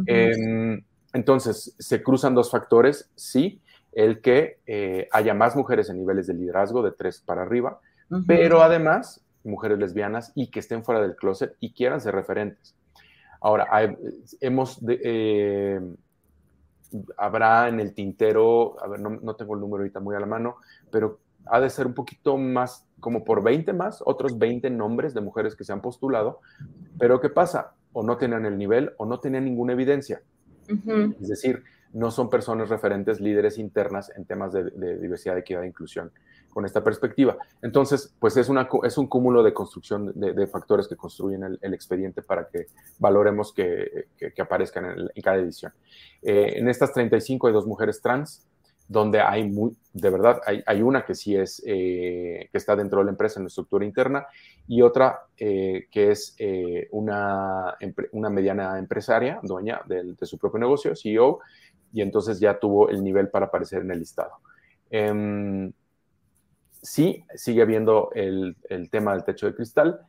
[0.07, 0.83] Em,
[1.13, 3.61] entonces, se cruzan dos factores, sí,
[3.95, 7.81] el que eh, haya más mujeres en niveles de liderazgo de tres para arriba,
[8.27, 12.75] pero además mujeres lesbianas y que estén fuera del closet y quieran ser referentes.
[13.41, 13.69] Ahora,
[14.41, 15.81] hemos, eh,
[17.17, 20.27] habrá en el tintero, a ver, no, no, tengo el número ahorita muy a la
[20.27, 20.57] mano,
[20.91, 25.21] pero ha de ser un poquito más, como por 20 más, otros 20 nombres de
[25.21, 26.41] mujeres que se han postulado,
[26.99, 27.75] pero ¿qué pasa?
[27.93, 30.23] O no tienen el nivel o no tienen ninguna evidencia.
[31.21, 31.63] Es decir,
[31.95, 36.11] no son personas referentes, líderes internas en temas de, diversidad, equidad e inclusión
[36.51, 37.37] con esta perspectiva.
[37.63, 42.23] Entonces, pues es, una, es un cúmulo de construcción de, factores que construyen el, expediente
[42.23, 42.67] para que
[42.99, 44.09] valoremos que,
[44.41, 45.73] aparezcan en, cada edición.
[46.23, 48.47] Eh, en estas 35 hay dos mujeres trans,
[48.87, 53.07] donde hay muy, de verdad, hay, una que sí es, eh, que está dentro de
[53.07, 54.27] la empresa en la estructura interna
[54.69, 56.37] y otra eh, que es
[56.91, 57.77] una,
[58.13, 61.41] una mediana empresaria, dueña de, su propio negocio, CEO,
[61.95, 64.33] y entonces ya tuvo el nivel para aparecer en el listado.
[64.91, 65.73] Em,
[66.83, 70.01] sí, sigue habiendo el, el, tema del techo de cristal.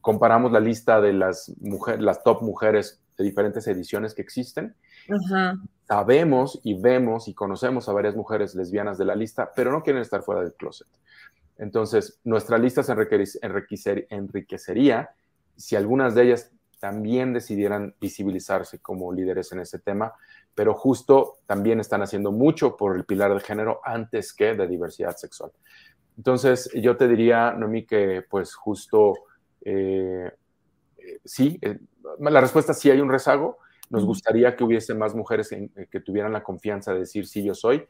[0.00, 4.76] comparamos la lista de las, mujeres, las top mujeres de diferentes ediciones que existen.
[5.86, 10.02] Sabemos y vemos y conocemos a varias mujeres lesbianas de la lista, pero no quieren
[10.02, 10.88] estar fuera del closet.
[11.56, 12.92] Entonces, nuestra lista se
[14.10, 15.10] enriquecería
[15.56, 16.50] si algunas de ellas
[16.84, 20.12] también decidieran visibilizarse como líderes en ese tema,
[20.54, 25.16] pero justo también están haciendo mucho por el pilar de género antes que de diversidad
[25.16, 25.50] sexual.
[26.18, 29.14] Entonces, yo te diría, Noemí, que pues justo
[29.62, 30.30] eh,
[30.98, 31.78] eh, sí, eh,
[32.20, 33.56] la respuesta sí hay un rezago.
[33.88, 35.48] Nos gustaría que hubiese más mujeres
[35.90, 37.86] que tuvieran la confianza de decir sí, yo soy,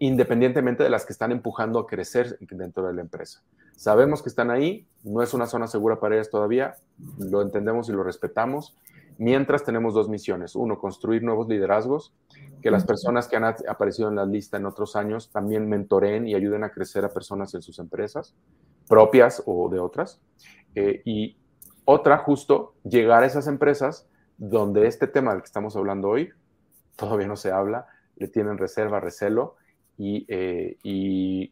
[0.00, 3.44] independientemente de las que están empujando a crecer dentro de la empresa.
[3.76, 6.76] Sabemos que están ahí, no es una zona segura para ellas todavía,
[7.18, 8.76] lo entendemos y lo respetamos.
[9.18, 10.56] Mientras tenemos dos misiones.
[10.56, 12.14] Uno, construir nuevos liderazgos,
[12.62, 16.34] que las personas que han aparecido en la lista en otros años también mentoren y
[16.34, 18.34] ayuden a crecer a personas en sus empresas,
[18.88, 20.20] propias o de otras.
[20.74, 21.36] y
[21.84, 24.08] otra, justo, llegar a esas empresas
[24.38, 26.30] donde este tema del que estamos hablando hoy
[26.96, 29.56] todavía no se habla, le tienen reserva, recelo
[30.02, 30.26] y,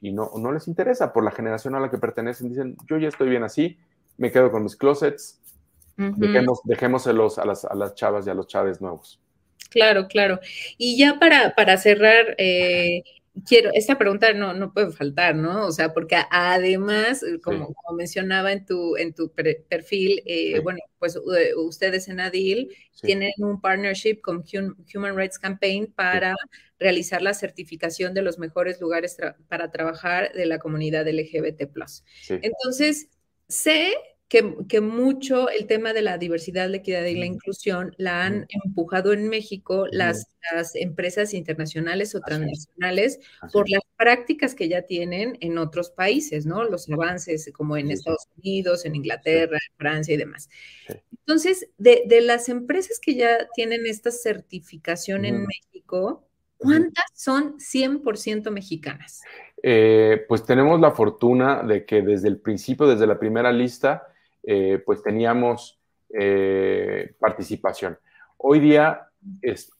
[0.03, 2.49] eh, no, no, les interesa por la generación a la que pertenecen.
[2.49, 3.79] Dicen, yo ya estoy bien así,
[4.17, 5.41] me quedo con mis closets,
[5.97, 9.21] dejémoselos a las, a las chavas y a los chaves nuevos.
[9.71, 10.41] Claro, claro.
[10.79, 13.05] Y ya para, para cerrar, eh,
[13.47, 15.67] quiero, esta pregunta no, no puede faltar, ¿no?
[15.67, 21.19] O sea, porque además, eh, como, mencionaba en tu, en tu perfil, eh, bueno, pues
[21.57, 24.45] ustedes en ADIL tienen un partnership con
[24.95, 26.35] Human Rights Campaign para
[26.79, 29.17] realizar la certificación de los mejores lugares
[29.49, 31.69] para trabajar de la comunidad LGBT+.
[32.29, 33.09] Entonces,
[33.49, 33.93] sé
[34.31, 39.13] que, mucho el tema de la diversidad, la equidad y la inclusión la han empujado
[39.13, 43.19] en México las, las empresas internacionales o transnacionales
[43.53, 46.63] por las prácticas que ya tienen en otros países, ¿no?
[46.63, 50.49] Los avances como en Estados Unidos, en Inglaterra, en Francia y demás.
[51.11, 56.25] Entonces, de, las empresas que ya tienen esta certificación en México,
[56.57, 59.23] ¿cuántas son 100% mexicanas?
[59.61, 64.07] Eh, pues tenemos la fortuna de que desde el principio, desde la primera lista,
[64.43, 65.81] eh, pues teníamos
[66.11, 67.99] eh, participación.
[68.37, 69.09] Hoy día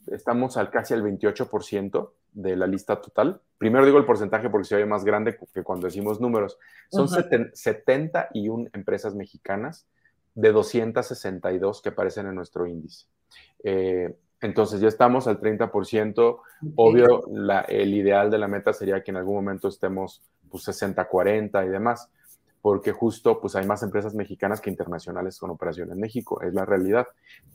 [0.07, 3.41] estamos al casi al 28%, de la lista total.
[3.59, 6.59] Primero digo el porcentaje porque se oye más grande que cuando decimos números.
[6.91, 9.87] Son 71 empresas mexicanas
[10.35, 13.07] de 262 que aparecen en nuestro índice.
[13.63, 16.41] Eh, entonces ya estamos al 30%.
[16.77, 17.25] Obvio,
[17.69, 22.11] el ideal de la meta sería que en algún momento estemos pues 60-40 y demás,
[22.63, 26.65] porque justo pues hay más empresas mexicanas que internacionales con operación en México, es la
[26.65, 27.07] realidad.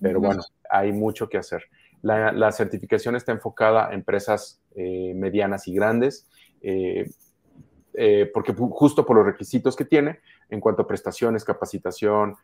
[0.02, 1.64] Pero bueno, hay mucho que hacer.
[2.02, 6.28] La, certificación está enfocada a empresas eh, medianas y grandes,
[6.62, 7.10] eh,
[7.94, 12.36] eh, porque justo por los requisitos que tiene en cuanto a prestaciones, capacitación,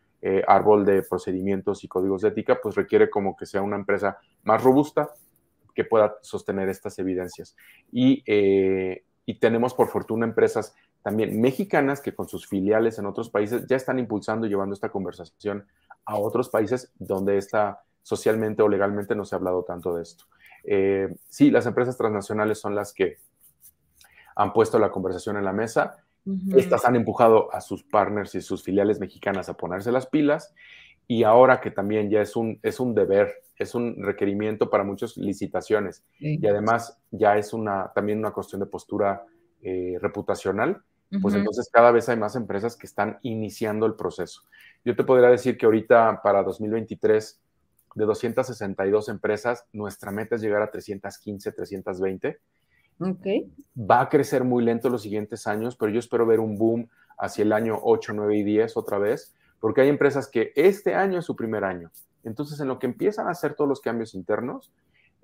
[0.48, 4.64] árbol de procedimientos y códigos de ética, pues requiere como que sea una empresa más
[4.64, 5.10] robusta
[5.74, 7.56] que pueda sostener estas evidencias.
[7.92, 8.24] Y,
[9.32, 13.78] y tenemos por fortuna empresas también mexicanas que con sus filiales en otros países ya
[13.78, 15.66] están impulsando y llevando esta conversación
[16.04, 20.26] a otros países donde esta socialmente o legalmente no se ha hablado tanto de esto.
[20.66, 23.20] Eh, sí, las empresas transnacionales son las que
[24.36, 26.04] han puesto la conversación en la mesa.
[26.54, 30.54] Estas han empujado a sus partners y sus filiales mexicanas a ponerse las pilas
[31.08, 35.18] y ahora que también ya es un, es un deber, es un requerimiento para muchas
[35.18, 39.26] licitaciones y además ya es una, también una cuestión de postura
[39.62, 40.82] eh, reputacional,
[41.22, 44.44] pues entonces cada vez hay más empresas que están iniciando el proceso.
[44.86, 47.42] Yo te podría decir que ahorita para 2023
[47.96, 52.40] de 262 empresas, nuestra meta es llegar a 315, 320.
[53.00, 53.52] Okay.
[53.78, 56.88] Va a crecer muy lento los siguientes años, pero yo espero ver un boom
[57.18, 61.20] hacia el año 8, 9 y 10 otra vez, porque hay empresas que este año
[61.20, 61.92] es su primer año.
[62.24, 64.74] Entonces, en lo que empiezan a hacer todos los cambios internos,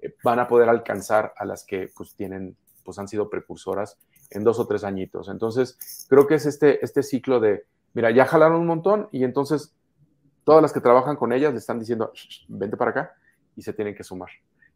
[0.01, 3.97] eh, van a poder alcanzar a las que pues tienen, pues han sido precursoras
[4.29, 5.27] en dos o tres añitos.
[5.27, 9.73] Entonces, creo que es este, este ciclo de, mira, ya jalaron un montón y entonces
[10.43, 12.13] todas las que trabajan con ellas le están diciendo,
[12.47, 13.15] vente para acá
[13.55, 14.29] y se tienen que sumar.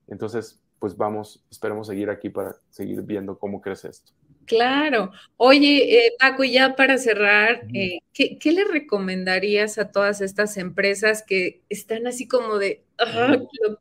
[0.07, 4.11] Entonces, pues vamos, esperemos seguir aquí para seguir viendo cómo crece esto.
[4.51, 5.13] Claro.
[5.37, 11.23] Oye, eh, Paco, y ya para cerrar, eh, ¿qué, le recomendarías a todas estas empresas
[11.25, 12.83] que están así como de,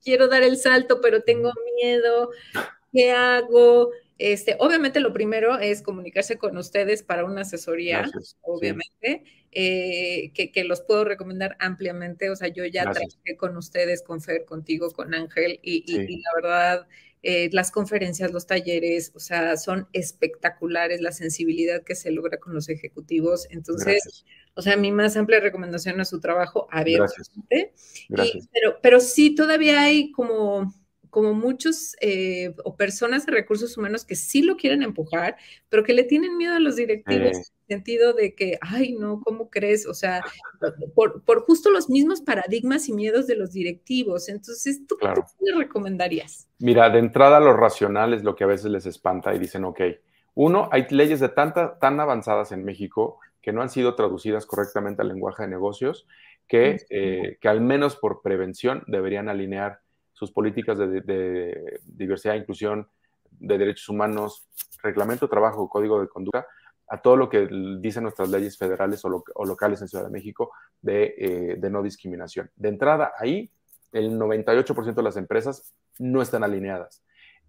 [0.04, 2.30] quiero dar el salto, pero tengo miedo?
[2.92, 3.90] ¿Qué hago?
[4.16, 8.08] Este, obviamente lo primero es comunicarse con ustedes para una asesoría,
[8.42, 12.30] obviamente, eh, que, los puedo recomendar ampliamente.
[12.30, 15.82] O sea, yo ya trabajé con ustedes, con Fer, contigo, con Ángel, y,
[16.22, 16.86] la verdad,
[17.22, 22.54] eh, las conferencias, los talleres, o sea, son espectaculares, la sensibilidad que se logra con
[22.54, 23.46] los ejecutivos.
[23.50, 27.74] Entonces, o sea, mi más amplia recomendación a su trabajo, abiertamente.
[28.52, 30.74] pero, pero sí, todavía hay como
[31.10, 35.36] como muchos eh, o personas de recursos humanos que sí lo quieren empujar,
[35.68, 39.20] pero que le tienen miedo a los directivos en el sentido de que, ay, no,
[39.22, 39.86] ¿cómo crees?
[39.86, 40.22] O sea,
[40.94, 44.28] por, justo los mismos paradigmas y miedos de los directivos.
[44.28, 45.08] Entonces, ¿tú qué
[45.40, 46.48] le recomendarías?
[46.58, 49.80] Mira, de entrada lo racional es lo que a veces les espanta y dicen, ok,
[50.34, 55.02] uno, hay leyes de tanta, tan avanzadas en México que no han sido traducidas correctamente
[55.02, 56.06] al lenguaje de negocios,
[56.46, 59.80] que, eh, que al menos por prevención deberían alinear
[60.20, 62.86] sus políticas de, diversidad e inclusión,
[63.30, 64.46] de derechos humanos,
[64.82, 66.46] reglamento de trabajo, código de conducta,
[66.88, 67.48] a todo lo que
[67.80, 70.52] dicen nuestras leyes federales o, locales en Ciudad de México
[70.86, 72.50] eh, de, no discriminación.
[72.54, 73.50] De entrada, ahí
[73.92, 77.02] el 98% de las empresas no están alineadas.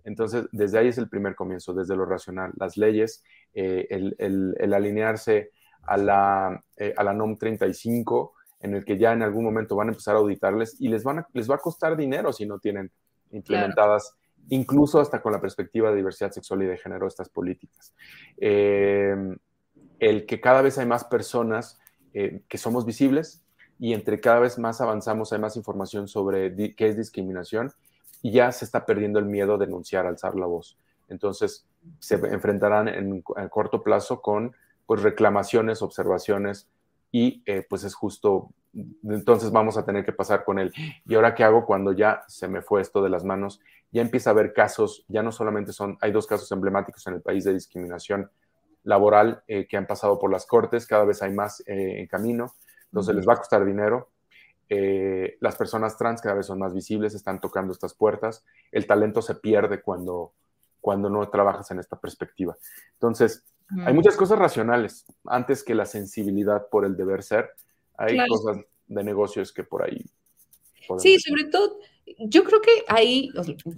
[0.06, 2.54] Entonces, desde ahí es el primer comienzo, desde lo racional.
[2.56, 3.22] Las leyes,
[3.54, 5.52] eh, el, alinearse
[5.84, 9.90] a la, eh, a la NOM 35, en el que ya en algún momento van
[9.90, 12.60] a empezar a auditarles y les, van a, les va a costar dinero si no
[12.60, 12.92] tienen
[13.32, 14.16] implementadas,
[14.50, 17.94] incluso hasta con la perspectiva de diversidad sexual y de género, estas políticas.
[18.38, 19.16] Eh,
[20.00, 21.80] el que cada vez hay más personas
[22.14, 23.44] eh, que somos visibles
[23.80, 27.72] y entre cada vez más avanzamos hay más información sobre qué es discriminación
[28.22, 30.78] y ya se está perdiendo el miedo a denunciar, alzar la voz.
[31.08, 31.68] Entonces
[32.00, 34.56] se enfrentarán en, en corto plazo con
[34.86, 36.70] pues, reclamaciones, observaciones,
[37.12, 38.52] y eh, pues es justo,
[39.04, 40.72] entonces vamos a tener que pasar con él.
[41.06, 43.60] ¿Y ahora qué hago cuando ya se me fue esto de las manos?
[43.92, 47.22] Ya empieza a haber casos, ya no solamente son, hay dos casos emblemáticos en el
[47.22, 48.32] país de discriminación
[48.84, 52.54] laboral eh, que han pasado por las cortes, cada vez hay más eh, en camino,
[52.86, 54.10] entonces les va a costar dinero.
[55.42, 59.36] las personas trans cada vez son más visibles, están tocando estas puertas, el talento se
[59.36, 60.32] pierde cuando,
[60.82, 62.58] cuando no trabajas en esta perspectiva.
[62.94, 63.46] Entonces,
[63.86, 67.52] hay muchas cosas racionales antes que la sensibilidad por el deber ser.
[67.98, 68.58] Hay cosas
[68.88, 70.04] de negocios que por ahí.
[70.98, 71.80] Sí, sobre todo,
[72.20, 73.30] yo creo que ahí,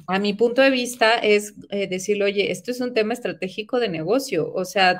[0.08, 3.89] a mi punto de vista, es eh, decirle, oye, esto es un tema estratégico de
[3.89, 4.51] negocio.
[4.51, 4.97] O sea,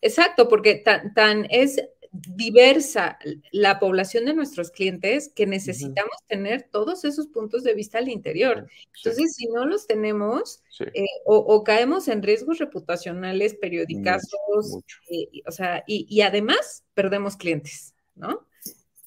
[0.00, 1.80] exacto, porque tan, tan es
[2.14, 3.18] diversa
[3.50, 8.68] la población de nuestros clientes que necesitamos tener todos esos puntos de vista al interior.
[8.98, 14.78] Entonces, si no los tenemos, eh, o, caemos en riesgos reputacionales, periodicazos,
[15.10, 18.46] eh, o sea, y, además perdemos clientes, ¿no?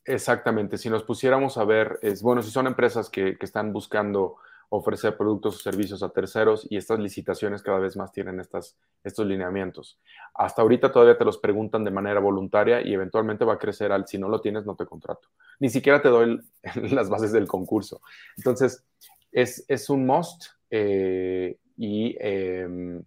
[0.04, 4.38] Exactamente, si nos pusiéramos a ver, es bueno, si son empresas que, que están buscando
[4.70, 9.26] ofrecer productos o servicios a terceros y estas licitaciones cada vez más tienen estas, estos
[9.26, 10.00] lineamientos.
[10.34, 14.08] Hasta ahorita todavía te los preguntan de manera voluntaria y eventualmente va a crecer al
[14.08, 15.30] si no lo tienes no te contrato.
[15.60, 16.40] Ni siquiera te doy
[16.92, 18.02] las bases del concurso.
[18.36, 18.84] Entonces,
[19.32, 23.02] es, es un must eh, y em,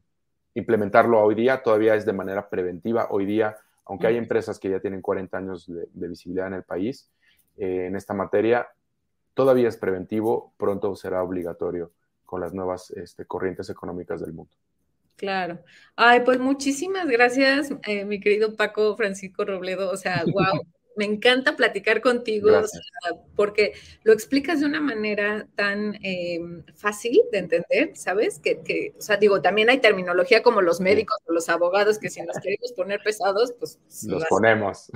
[0.55, 3.09] implementarlo hoy día todavía es de manera preventiva.
[3.11, 7.11] Hoy día, aunque hay empresas que ya tienen 40 años de, visibilidad en el país,
[7.59, 8.67] eh, en esta materia,
[9.35, 11.93] todavía es preventivo, pronto será obligatorio
[12.25, 14.53] con las nuevas este, corrientes económicas del mundo.
[15.17, 15.59] Claro.
[15.97, 19.91] Ay, pues muchísimas gracias, eh, mi querido Paco Francisco Robledo.
[19.91, 20.65] O sea, wow,
[21.01, 22.51] me encanta platicar contigo
[23.35, 23.73] porque
[24.03, 28.39] lo explicas de una manera tan em, fácil de entender, ¿sabes?
[28.39, 32.21] Que, o sea, digo, también hay terminología como los médicos o los abogados que si
[32.21, 34.91] nos queremos poner pesados, pues los ponemos.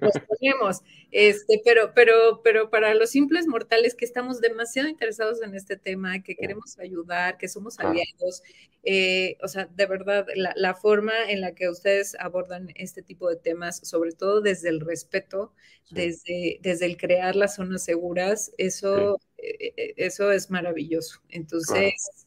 [0.00, 0.80] Los ponemos.
[1.12, 6.20] Este, pero, pero, pero para los simples mortales que estamos demasiado interesados en este tema,
[6.20, 8.42] que queremos ayudar, que somos aliados,
[8.82, 13.36] eh, o sea, de verdad, la forma en la que ustedes abordan este tipo de
[13.36, 15.43] temas, sobre todo desde el respeto
[15.90, 21.20] desde, desde el crear las zonas seguras, eso, e, e, eso es maravilloso.
[21.28, 22.26] Entonces,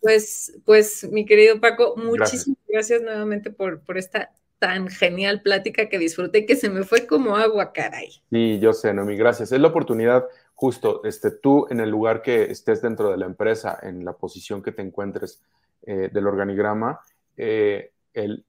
[0.00, 4.32] pues, pues, mi querido Paco, muchísimas gracias, nuevamente por, por esta
[4.62, 8.22] tan genial plática que disfruté que se me fue como agua, caray.
[8.30, 9.50] Sí, yo sé, Nomi, gracias.
[9.50, 10.24] Es la oportunidad,
[10.54, 14.62] justo, este, tú en el lugar que estés dentro de la empresa, en la posición
[14.62, 15.42] que te encuentres
[15.82, 17.00] eh, del organigrama,
[17.36, 18.44] eh, el,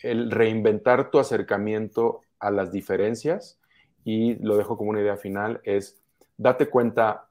[0.00, 3.58] el, reinventar tu acercamiento a las diferencias
[4.04, 6.02] y lo dejo como una idea final, es
[6.36, 7.28] date cuenta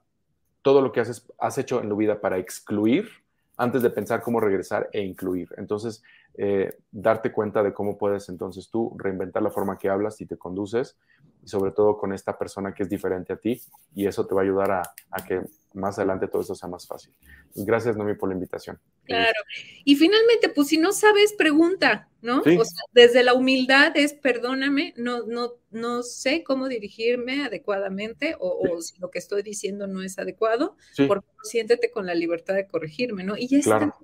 [0.62, 3.08] todo lo que haces, has hecho en tu vida para excluir
[3.56, 5.48] antes de pensar cómo regresar e incluir.
[5.58, 6.02] Entonces,
[6.34, 10.38] eh, darte cuenta de cómo puedes entonces tú reinventar la forma que hablas y te
[10.38, 10.96] conduces,
[11.44, 13.60] sobre todo con esta persona que es diferente a ti,
[13.94, 15.42] y eso te va a ayudar a que
[15.74, 17.12] más adelante todo eso sea más fácil.
[17.54, 18.78] Gracias, Nomi, por la invitación.
[19.04, 19.38] Claro.
[19.84, 22.40] Y finalmente, pues si no sabes, pregunta, ¿no?
[22.40, 28.80] O sea, desde la humildad es, perdóname, no, no, no sé cómo dirigirme adecuadamente o,
[28.80, 30.76] si lo que estoy diciendo no es adecuado,
[31.08, 33.36] por siéntete con la libertad de corregirme, ¿no?
[33.36, 33.96] Y ya está.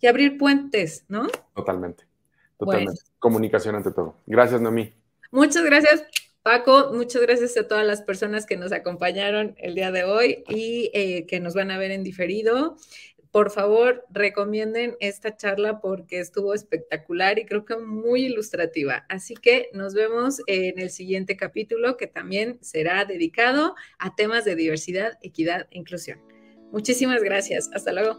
[0.00, 1.28] Y abrir puentes, ¿no?
[1.54, 2.04] Totalmente.
[2.58, 3.02] Totalmente.
[3.18, 4.16] Comunicación ante todo.
[4.26, 4.92] Gracias, Nomi.
[5.30, 6.04] Muchas gracias.
[6.42, 10.90] Paco, muchas gracias a todas las personas que nos acompañaron el día de hoy y
[10.94, 12.76] eh, que nos van a ver en diferido.
[13.30, 19.04] Por favor, recomienden esta charla porque estuvo espectacular y creo que muy ilustrativa.
[19.10, 24.56] Así que nos vemos en el siguiente capítulo que también será dedicado a temas de
[24.56, 26.20] diversidad, equidad e inclusión.
[26.72, 27.68] Muchísimas gracias.
[27.74, 28.16] Hasta luego.